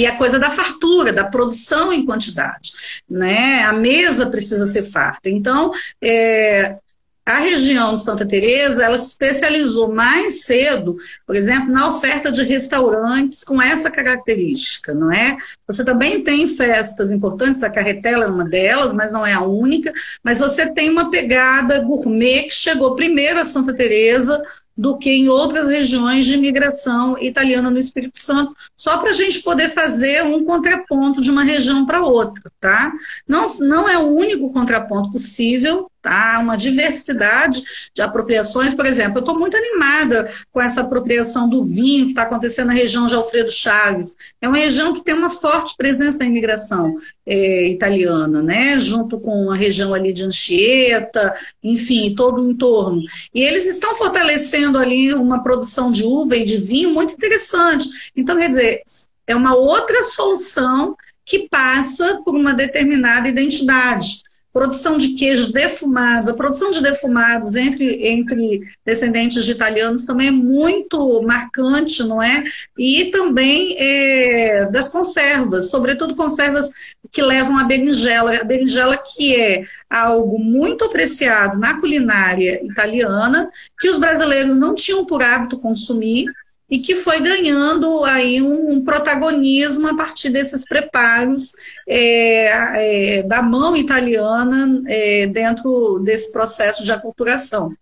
[0.00, 2.72] e a coisa da fartura, da produção em quantidade,
[3.08, 3.64] né?
[3.64, 5.28] A mesa precisa ser farta.
[5.28, 6.78] Então, é,
[7.26, 12.42] a região de Santa Teresa, ela se especializou mais cedo, por exemplo, na oferta de
[12.42, 15.36] restaurantes com essa característica, não é?
[15.66, 19.92] Você também tem festas importantes, a Carretela é uma delas, mas não é a única,
[20.24, 24.42] mas você tem uma pegada gourmet que chegou primeiro a Santa Teresa
[24.76, 29.40] do que em outras regiões de imigração italiana no Espírito Santo, só para a gente
[29.40, 32.92] poder fazer um contraponto de uma região para outra, tá?
[33.26, 36.38] Não, não é o único contraponto possível, tá?
[36.40, 37.62] Uma diversidade
[37.94, 42.22] de apropriações, por exemplo, eu estou muito animada com essa apropriação do vinho que está
[42.22, 44.16] acontecendo na região de Alfredo Chaves.
[44.40, 48.78] É uma região que tem uma forte presença da imigração é, italiana, né?
[48.78, 53.02] Junto com a região ali de Anchieta, enfim, todo o entorno.
[53.34, 57.88] E eles estão fortalecendo ali uma produção de uva e de vinho muito interessante.
[58.16, 58.82] Então, quer dizer,
[59.26, 66.34] é uma outra solução que passa por uma determinada identidade produção de queijos defumados, a
[66.34, 72.42] produção de defumados entre, entre descendentes de italianos também é muito marcante, não é?
[72.78, 76.70] E também é, das conservas, sobretudo conservas
[77.12, 83.88] que levam a berinjela, a berinjela que é algo muito apreciado na culinária italiana, que
[83.88, 86.26] os brasileiros não tinham por hábito consumir,
[86.70, 91.52] e que foi ganhando aí um, um protagonismo a partir desses preparos
[91.86, 97.74] é, é, da mão italiana é, dentro desse processo de aculturação.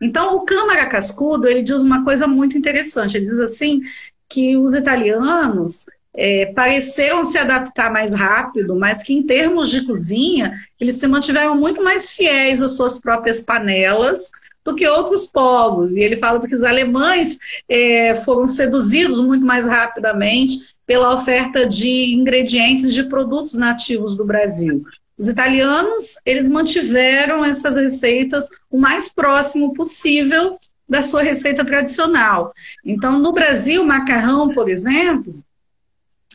[0.00, 3.80] Então, o Câmara Cascudo, ele diz uma coisa muito interessante, ele diz assim,
[4.28, 10.52] que os italianos é, pareceram se adaptar mais rápido, mas que em termos de cozinha,
[10.78, 14.30] eles se mantiveram muito mais fiéis às suas próprias panelas,
[14.68, 15.92] do que outros povos.
[15.92, 22.14] E ele fala que os alemães é, foram seduzidos muito mais rapidamente pela oferta de
[22.14, 24.84] ingredientes de produtos nativos do Brasil.
[25.16, 32.52] Os italianos, eles mantiveram essas receitas o mais próximo possível da sua receita tradicional.
[32.84, 35.42] Então, no Brasil, o macarrão, por exemplo,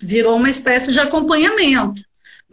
[0.01, 2.03] virou uma espécie de acompanhamento.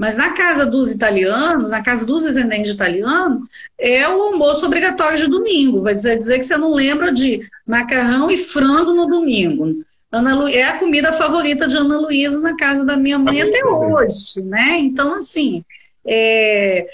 [0.01, 3.47] Mas na casa dos italianos, na casa dos descendentes de italiano,
[3.79, 5.83] é o almoço obrigatório de domingo.
[5.83, 9.85] Vai dizer, dizer que você não lembra de macarrão e frango no domingo.
[10.11, 10.49] Ana Lu...
[10.49, 14.79] É a comida favorita de Ana Luísa na casa da minha mãe até hoje, né?
[14.79, 15.63] Então, assim,
[16.07, 16.87] é...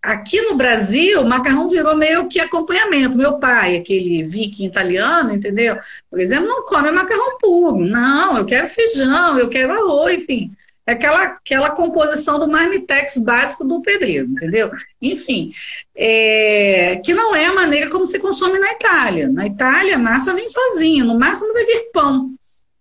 [0.00, 3.18] aqui no Brasil, o macarrão virou meio que acompanhamento.
[3.18, 5.76] Meu pai, aquele viking italiano, entendeu?
[6.10, 7.84] Por exemplo, não come macarrão puro.
[7.84, 10.50] Não, eu quero feijão, eu quero arroz, enfim
[10.86, 14.70] aquela, aquela composição do marmitex básico do pedreiro, entendeu?
[15.00, 15.52] Enfim,
[15.94, 19.28] é, que não é a maneira como se consome na Itália.
[19.28, 22.34] Na Itália, a massa vem sozinha, no máximo vai vir pão.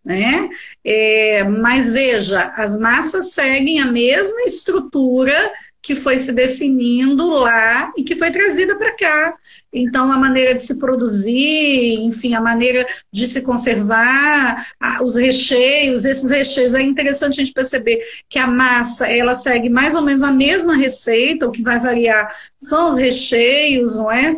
[0.04, 0.50] Né?
[0.84, 5.36] É, mas veja, as massas seguem a mesma estrutura
[5.82, 9.38] que foi se definindo lá e que foi trazida para cá.
[9.72, 14.68] Então, a maneira de se produzir, enfim, a maneira de se conservar,
[15.02, 19.96] os recheios, esses recheios, é interessante a gente perceber que a massa, ela segue mais
[19.96, 24.34] ou menos a mesma receita, o que vai variar são os recheios, não é?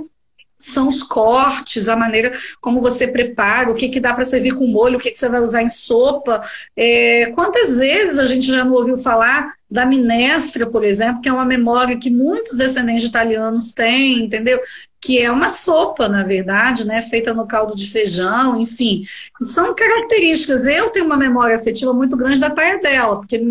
[0.61, 2.31] são os cortes, a maneira
[2.61, 5.27] como você prepara, o que, que dá para servir com molho, o que, que você
[5.27, 6.41] vai usar em sopa.
[6.77, 11.33] É, quantas vezes a gente já não ouviu falar da minestra, por exemplo, que é
[11.33, 14.59] uma memória que muitos descendentes de italianos têm, entendeu?
[14.99, 17.01] Que é uma sopa, na verdade, né?
[17.01, 19.03] Feita no caldo de feijão, enfim.
[19.41, 20.65] São características.
[20.65, 23.41] Eu tenho uma memória afetiva muito grande da taia dela, porque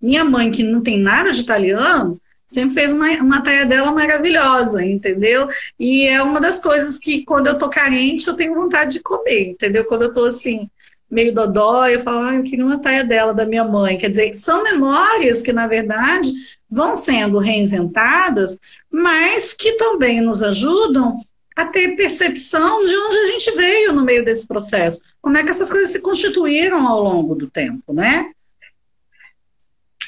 [0.00, 4.84] minha mãe, que não tem nada de italiano, sempre fez uma, uma taia dela maravilhosa,
[4.84, 5.48] entendeu?
[5.78, 9.48] E é uma das coisas que, quando eu tô carente, eu tenho vontade de comer,
[9.50, 9.86] entendeu?
[9.86, 10.68] Quando eu tô assim,
[11.10, 13.98] meio dodó, eu falo, ah, eu queria uma taia dela, da minha mãe.
[13.98, 16.30] Quer dizer, são memórias que, na verdade,
[16.70, 18.58] vão sendo reinventadas,
[18.90, 21.18] mas que também nos ajudam
[21.56, 25.00] a ter percepção de onde a gente veio no meio desse processo.
[25.20, 28.30] Como é que essas coisas se constituíram ao longo do tempo, né?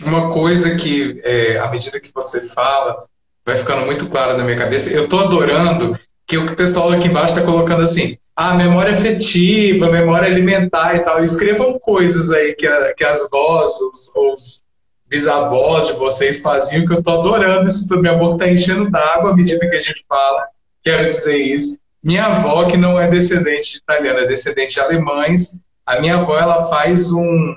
[0.01, 3.05] Uma coisa que, é, à medida que você fala,
[3.45, 4.91] vai ficando muito claro na minha cabeça.
[4.91, 10.29] Eu estou adorando que o pessoal aqui embaixo está colocando assim, ah, memória afetiva, memória
[10.29, 11.23] alimentar e tal.
[11.23, 14.63] Escrevam coisas aí que, a, que as vós, os, os
[15.07, 18.01] bisavós de vocês faziam, que eu estou adorando isso tudo.
[18.01, 20.47] Minha boca está enchendo d'água à medida que a gente fala.
[20.83, 21.79] Quero dizer isso.
[22.03, 26.39] Minha avó, que não é descendente de italiana, é descendente de alemães, a minha avó
[26.39, 27.55] ela faz um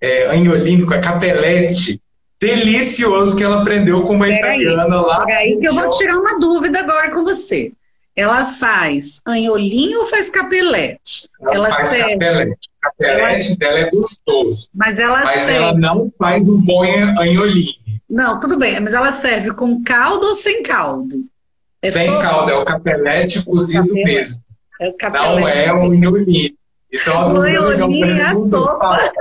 [0.00, 2.00] é, a capelete
[2.40, 5.24] delicioso que ela aprendeu com uma Pera italiana aí, lá.
[5.28, 7.72] Aí que eu vou tirar uma dúvida agora com você.
[8.14, 11.28] Ela faz anholinho ou faz capelete?
[11.40, 12.12] Ela, ela faz serve...
[12.12, 12.68] capelete.
[12.82, 13.56] Capelete ela...
[13.56, 14.68] dela é gostoso.
[14.74, 15.64] Mas ela mas serve...
[15.64, 16.82] ela não faz um bom
[17.18, 17.72] anholinho.
[18.08, 21.24] Não, tudo bem, mas ela serve com caldo ou sem caldo?
[21.82, 22.20] É sem só...
[22.20, 24.04] caldo, é o capelete cozido capelete.
[24.04, 24.44] mesmo.
[24.80, 25.40] É o capelete.
[25.40, 26.54] Não é o anholinho.
[26.90, 29.12] Isso é uma dúvida que eu é a sopa.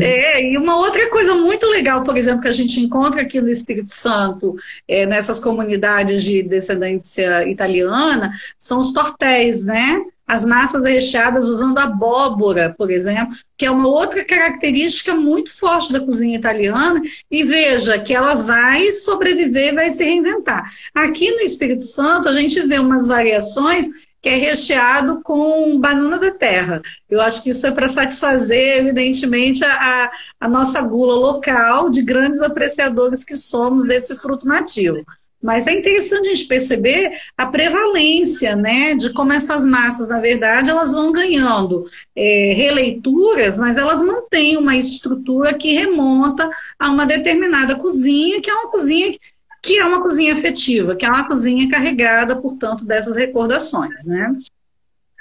[0.00, 3.48] É, e uma outra coisa muito legal, por exemplo, que a gente encontra aqui no
[3.48, 4.56] Espírito Santo,
[4.88, 10.02] é, nessas comunidades de descendência italiana, são os tortéis, né?
[10.26, 16.00] As massas recheadas usando abóbora, por exemplo, que é uma outra característica muito forte da
[16.00, 17.00] cozinha italiana.
[17.30, 20.68] E veja que ela vai sobreviver, vai se reinventar.
[20.92, 23.86] Aqui no Espírito Santo, a gente vê umas variações
[24.26, 26.82] que é recheado com banana da terra.
[27.08, 30.10] Eu acho que isso é para satisfazer, evidentemente, a,
[30.40, 35.04] a nossa gula local de grandes apreciadores que somos desse fruto nativo.
[35.40, 40.70] Mas é interessante a gente perceber a prevalência, né, de como essas massas, na verdade,
[40.70, 41.84] elas vão ganhando
[42.16, 46.50] é, releituras, mas elas mantêm uma estrutura que remonta
[46.80, 49.16] a uma determinada cozinha, que é uma cozinha
[49.66, 54.32] que é uma cozinha afetiva, que é uma cozinha carregada, portanto, dessas recordações, né?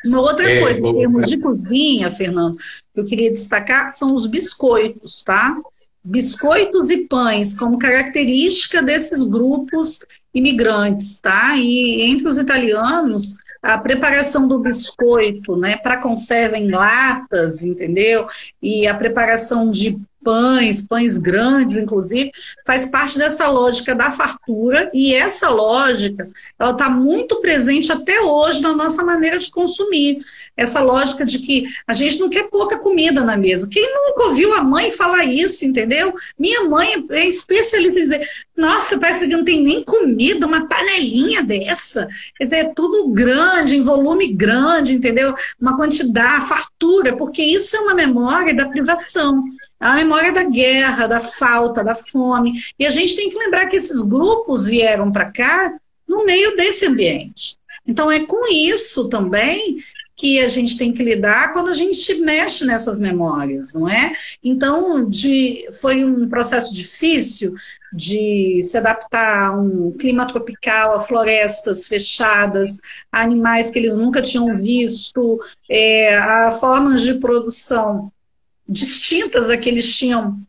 [0.05, 2.55] Uma outra é, coisa, em termos de cozinha, Fernando,
[2.93, 5.59] que eu queria destacar são os biscoitos, tá?
[6.03, 11.55] Biscoitos e pães, como característica desses grupos imigrantes, tá?
[11.57, 18.27] E entre os italianos, a preparação do biscoito, né, para conserva em latas, entendeu?
[18.61, 22.31] E a preparação de pães, pães grandes, inclusive,
[22.65, 26.27] faz parte dessa lógica da fartura e essa lógica
[26.59, 30.17] ela está muito presente até hoje na nossa maneira de consumir.
[30.57, 33.67] Essa lógica de que a gente não quer pouca comida na mesa.
[33.69, 36.15] Quem nunca ouviu a mãe falar isso, entendeu?
[36.39, 41.43] Minha mãe é especialista em dizer: nossa, parece que não tem nem comida, uma panelinha
[41.43, 42.07] dessa.
[42.37, 45.35] Quer dizer, é tudo grande, em volume grande, entendeu?
[45.59, 49.43] Uma quantidade, fartura, porque isso é uma memória da privação
[49.85, 52.53] a memória da guerra, da falta, da fome.
[52.79, 55.77] E a gente tem que lembrar que esses grupos vieram para cá
[56.07, 57.55] no meio desse ambiente.
[57.85, 59.75] Então, é com isso também
[60.15, 64.15] que a gente tem que lidar quando a gente mexe nessas memórias, não é?
[64.43, 67.53] Então, de, foi um processo difícil
[67.93, 72.79] de se adaptar a um clima tropical, a florestas fechadas,
[73.11, 78.11] a animais que eles nunca tinham visto, é, a formas de produção
[78.67, 80.39] distintas a que eles tinham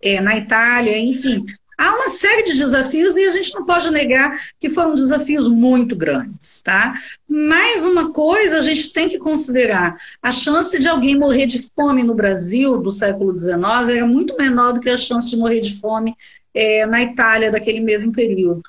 [0.00, 1.44] é, na Itália, enfim.
[1.78, 5.96] Há uma série de desafios e a gente não pode negar que foram desafios muito
[5.96, 6.94] grandes, tá?
[7.28, 12.04] Mais uma coisa a gente tem que considerar: a chance de alguém morrer de fome
[12.04, 15.80] no Brasil do século XIX era muito menor do que a chance de morrer de
[15.80, 16.14] fome
[16.54, 18.62] é, na Itália daquele mesmo período.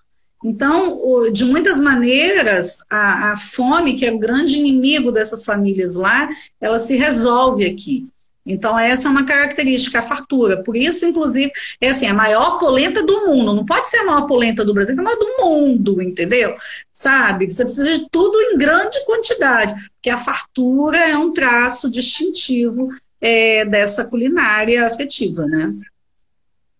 [0.44, 6.30] Então, de muitas maneiras, a, a, fome, que é o grande inimigo dessas famílias lá,
[6.60, 8.08] ela se resolve aqui.
[8.46, 10.62] Então, essa é uma característica, a fartura.
[10.64, 13.54] Por isso, inclusive, é assim, a maior polenta do mundo.
[13.54, 16.56] Não pode ser a maior polenta do Brasil, é a maior do mundo, entendeu?
[16.91, 17.52] Sabe?
[17.52, 22.89] Você precisa de tudo em grande quantidade, porque a fartura é um traço distintivo
[23.22, 25.74] é, dessa culinária afetiva, né?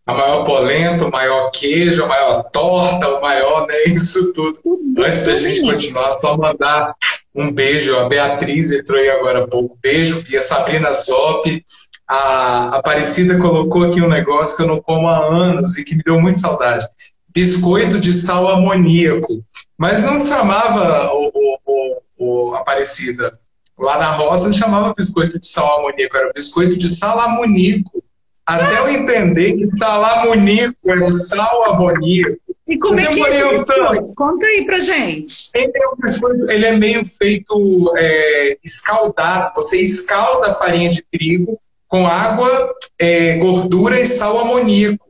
[0.06, 3.76] A maior polenta, o maior queijo, a maior torta, o maior, né?
[3.88, 4.60] Isso tudo.
[4.98, 6.94] Antes da gente continuar, só mandar
[7.34, 7.98] um beijo.
[7.98, 9.78] A Beatriz entrou aí agora há pouco.
[9.82, 11.64] Beijo, e a Sabrina Zop.
[12.06, 16.04] A Aparecida colocou aqui um negócio que eu não como há anos e que me
[16.04, 16.86] deu muita saudade.
[17.34, 19.44] Biscoito de sal amoníaco.
[19.78, 23.40] Mas não chamava o, o, o, o Aparecida.
[23.80, 28.03] Lá na roça não chamava biscoito de sal amoníaco, era biscoito de salamoníaco.
[28.46, 32.40] Até eu entender que salamonico é o sal amoníaco.
[32.68, 34.14] E como é que é biscoito?
[34.16, 35.50] Conta aí pra gente.
[35.54, 39.54] Ele é, um ele é meio feito é, escaldado.
[39.56, 45.08] Você escalda a farinha de trigo com água, é, gordura e sal amoníaco.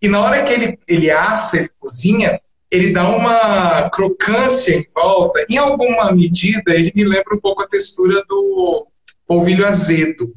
[0.00, 5.44] E na hora que ele, ele assa, ele cozinha, ele dá uma crocância em volta.
[5.48, 8.86] Em alguma medida, ele me lembra um pouco a textura do
[9.26, 10.32] polvilho azedo.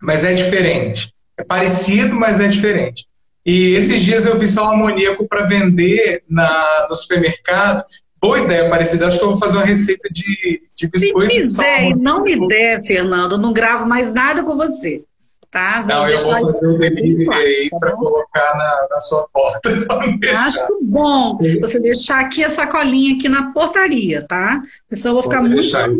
[0.00, 1.12] Mas é diferente.
[1.42, 3.04] É parecido, mas é diferente.
[3.44, 7.84] E esses dias eu vi sal amoníaco para vender na, no supermercado.
[8.20, 9.08] Boa ideia, parecida.
[9.08, 11.32] Acho que eu vou fazer uma receita de, de biscoito.
[11.32, 15.02] Se fizer e não me der, Fernando, eu não gravo mais nada com você.
[15.50, 15.80] Tá?
[15.80, 19.70] Vou não, eu vou fazer um delivery aí tá para colocar na, na, sua porta.
[20.46, 24.62] Acho bom você deixar aqui a sacolinha aqui na portaria, tá?
[24.92, 25.56] Senão eu vou ficar muito.
[25.56, 25.90] Deixar,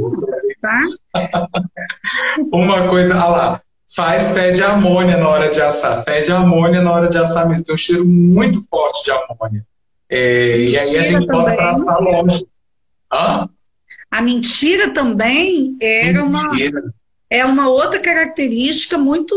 [0.63, 0.81] tá?
[2.51, 3.61] Uma coisa, olha lá
[3.95, 6.03] faz fede amônia na hora de assar.
[6.05, 7.67] Fede amônia na hora de assar mesmo.
[7.67, 9.67] Tem um cheiro muito forte de amônia.
[10.09, 12.45] É, e aí a gente pode passar longe.
[13.13, 13.49] Hã?
[14.11, 16.81] A mentira também era mentira.
[16.81, 16.93] uma
[17.33, 19.35] é uma outra característica muito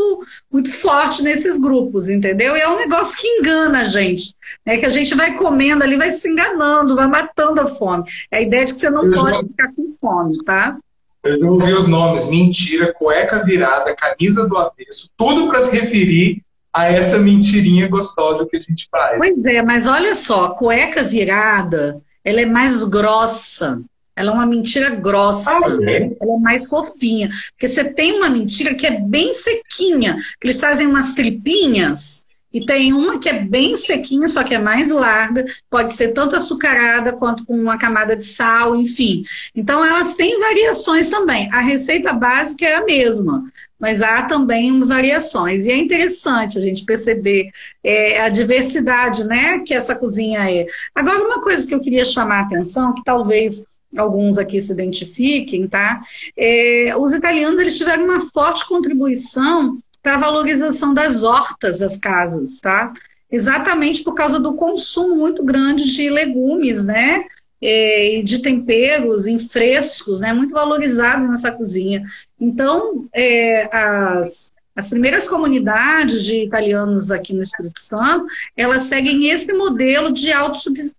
[0.51, 2.57] muito forte nesses grupos, entendeu?
[2.57, 4.35] E é um negócio que engana a gente,
[4.65, 4.77] né?
[4.77, 8.03] Que a gente vai comendo ali, vai se enganando, vai matando a fome.
[8.29, 9.43] É a ideia de que você não Eu pode já...
[9.43, 10.77] ficar com fome, tá?
[11.25, 16.41] Eu já ouvi os nomes mentira, cueca virada, camisa do avesso, tudo para se referir
[16.71, 19.17] a essa mentirinha gostosa que a gente faz.
[19.17, 23.81] Pois é, mas olha só, cueca virada, ela é mais grossa.
[24.17, 26.15] Ela é uma mentira grossa, ah, é?
[26.21, 27.29] ela é mais fofinha.
[27.51, 32.24] Porque você tem uma mentira que é bem sequinha, que eles fazem umas tripinhas,
[32.55, 36.37] e tem uma que é bem sequinha, só que é mais larga, pode ser tanto
[36.37, 39.25] açucarada quanto com uma camada de sal, enfim.
[39.53, 41.51] Então, elas têm variações também.
[41.51, 43.43] A receita básica é a mesma,
[43.77, 45.65] mas há também variações.
[45.65, 47.49] E é interessante a gente perceber
[47.83, 50.65] é, a diversidade né, que essa cozinha é.
[50.95, 53.65] Agora, uma coisa que eu queria chamar a atenção, que talvez
[53.97, 56.01] alguns aqui se identifiquem, tá?
[56.37, 62.93] É, os italianos eles tiveram uma forte contribuição para valorização das hortas das casas, tá?
[63.31, 67.25] Exatamente por causa do consumo muito grande de legumes, né?
[67.59, 70.31] E de temperos em frescos, né?
[70.31, 72.05] Muito valorizados nessa cozinha.
[72.39, 78.25] Então, é, as, as primeiras comunidades de italianos aqui no Espírito Santo,
[78.57, 80.31] elas seguem esse modelo de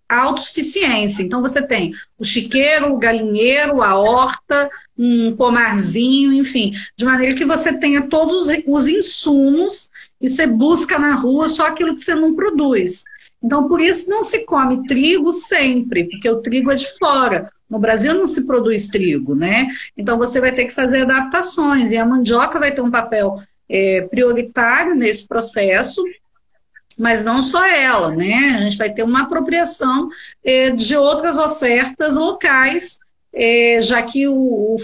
[0.08, 1.22] autossuficiência.
[1.22, 7.44] Então, você tem o chiqueiro, o galinheiro, a horta, um pomarzinho, enfim, de maneira que
[7.44, 12.34] você tenha todos os insumos e você busca na rua só aquilo que você não
[12.34, 13.04] produz.
[13.42, 17.52] Então, por isso não se come trigo sempre, porque o trigo é de fora.
[17.68, 19.68] No Brasil não se produz trigo, né?
[19.96, 23.36] Então você vai ter que fazer adaptações e a mandioca vai ter um papel
[23.68, 26.02] é, prioritário nesse processo,
[26.98, 28.56] mas não só ela, né?
[28.56, 30.08] A gente vai ter uma apropriação
[30.42, 32.98] é, de outras ofertas locais,
[33.34, 34.76] é, já que o, o,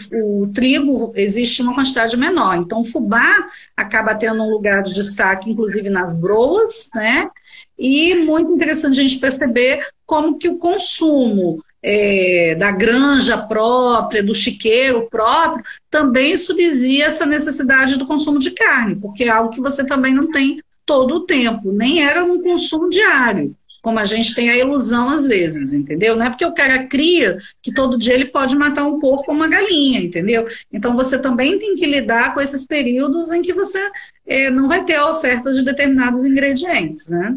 [0.42, 2.56] o, trigo existe uma quantidade menor.
[2.56, 7.30] Então, o fubá acaba tendo um lugar de destaque, inclusive nas broas, né?
[7.78, 14.34] E muito interessante a gente perceber como que o consumo é, da granja própria, do
[14.34, 19.84] chiqueiro próprio, também subsia essa necessidade do consumo de carne, porque é algo que você
[19.84, 24.48] também não tem todo o tempo, nem era um consumo diário, como a gente tem
[24.48, 26.14] a ilusão às vezes, entendeu?
[26.14, 29.36] Não é porque o cara cria que todo dia ele pode matar um porco ou
[29.36, 30.46] uma galinha, entendeu?
[30.72, 33.90] Então você também tem que lidar com esses períodos em que você
[34.24, 37.36] é, não vai ter a oferta de determinados ingredientes, né?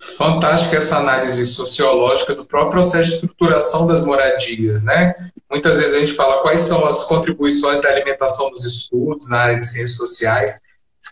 [0.00, 5.14] Fantástica essa análise sociológica do próprio processo de estruturação das moradias, né?
[5.50, 9.58] Muitas vezes a gente fala quais são as contribuições da alimentação dos estudos na área
[9.58, 10.60] de ciências sociais.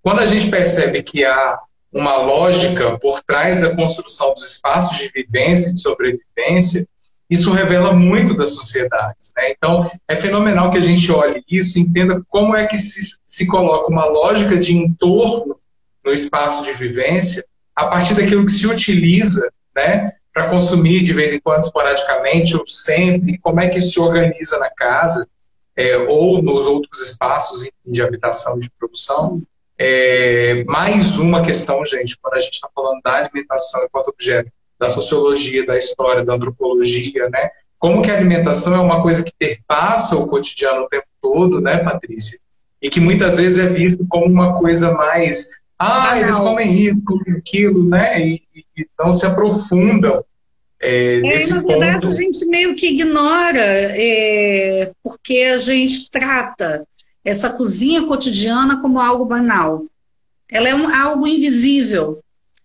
[0.03, 1.59] Quando a gente percebe que há
[1.93, 6.87] uma lógica por trás da construção dos espaços de vivência e de sobrevivência,
[7.29, 9.33] isso revela muito das sociedades.
[9.37, 9.51] Né?
[9.51, 13.47] Então, é fenomenal que a gente olhe isso e entenda como é que se, se
[13.47, 15.59] coloca uma lógica de entorno
[16.05, 17.45] no espaço de vivência
[17.77, 22.67] a partir daquilo que se utiliza, né, para consumir de vez em quando, esporadicamente ou
[22.67, 25.29] sempre, como é que se organiza na casa
[25.77, 29.43] é, ou nos outros espaços de habitação de produção.
[29.79, 34.89] É, mais uma questão, gente, quando a gente está falando da alimentação enquanto objeto da
[34.89, 37.51] sociologia, da história, da antropologia, né?
[37.79, 41.79] Como que a alimentação é uma coisa que perpassa o cotidiano o tempo todo, né,
[41.79, 42.39] Patrícia?
[42.81, 47.35] E que muitas vezes é visto como uma coisa mais ah, eles comem isso, comem
[47.37, 48.21] aquilo, né?
[48.21, 48.43] E,
[48.77, 50.25] e não se aprofundam
[50.81, 52.09] é, é, na verdade, ponto.
[52.09, 56.87] a gente meio que ignora, é, porque a gente trata
[57.25, 59.85] essa cozinha cotidiana como algo banal.
[60.51, 62.21] Ela é um, algo invisível.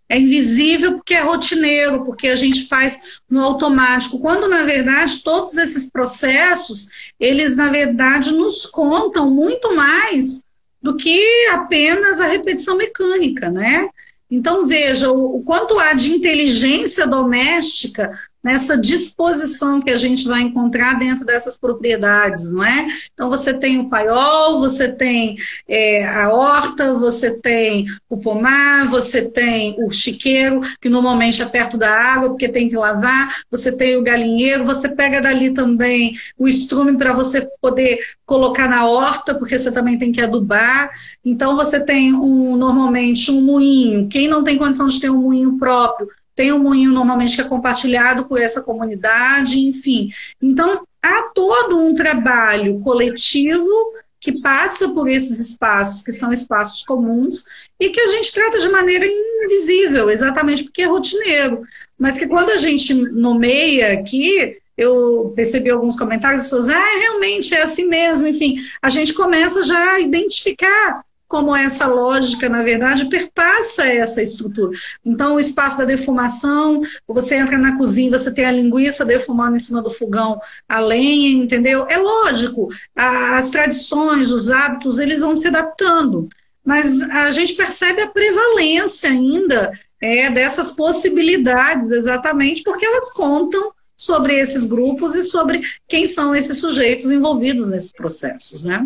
[0.10, 5.56] é invisível porque é rotineiro, porque a gente faz no automático, quando na verdade todos
[5.56, 6.90] esses processos,
[7.20, 10.44] eles na verdade nos contam muito mais
[10.82, 13.90] do que apenas a repetição mecânica, né?
[14.30, 20.98] Então veja o, quanto há de inteligência doméstica nessa disposição que a gente vai encontrar
[20.98, 22.88] dentro dessas propriedades, não é?
[23.14, 25.38] Então você tem o paiol, você tem
[25.68, 31.78] é, a horta, você tem o pomar, você tem o chiqueiro, que normalmente é perto
[31.78, 36.48] da água, porque tem que lavar, você tem o galinheiro, você pega dali também o
[36.48, 40.90] estrume para você poder colocar na horta, porque você também tem que adubar.
[41.24, 44.08] Então você tem um, normalmente um moinho.
[44.08, 46.08] Quem não tem condição de ter um moinho próprio,
[46.42, 50.10] tem um moinho normalmente que é compartilhado por essa comunidade, enfim.
[50.42, 57.46] Então, há todo um trabalho coletivo que passa por esses espaços, que são espaços comuns,
[57.80, 61.62] e que a gente trata de maneira invisível, exatamente porque é rotineiro.
[61.96, 67.62] Mas que quando a gente nomeia aqui, eu percebi alguns comentários, pessoas, ah, realmente é
[67.62, 73.88] assim mesmo, enfim, a gente começa já a identificar como essa lógica, na verdade, perpassa
[73.88, 74.78] essa estrutura.
[75.04, 79.60] Então, o espaço da defumação, você entra na cozinha, você tem a linguiça defumando em
[79.60, 81.88] cima do fogão, a lenha, entendeu?
[81.88, 86.28] É lógico, as tradições, os hábitos, eles vão se adaptando.
[86.66, 89.72] Mas a gente percebe a prevalência ainda
[90.02, 96.58] é, dessas possibilidades, exatamente porque elas contam sobre esses grupos e sobre quem são esses
[96.58, 98.86] sujeitos envolvidos nesses processos, né?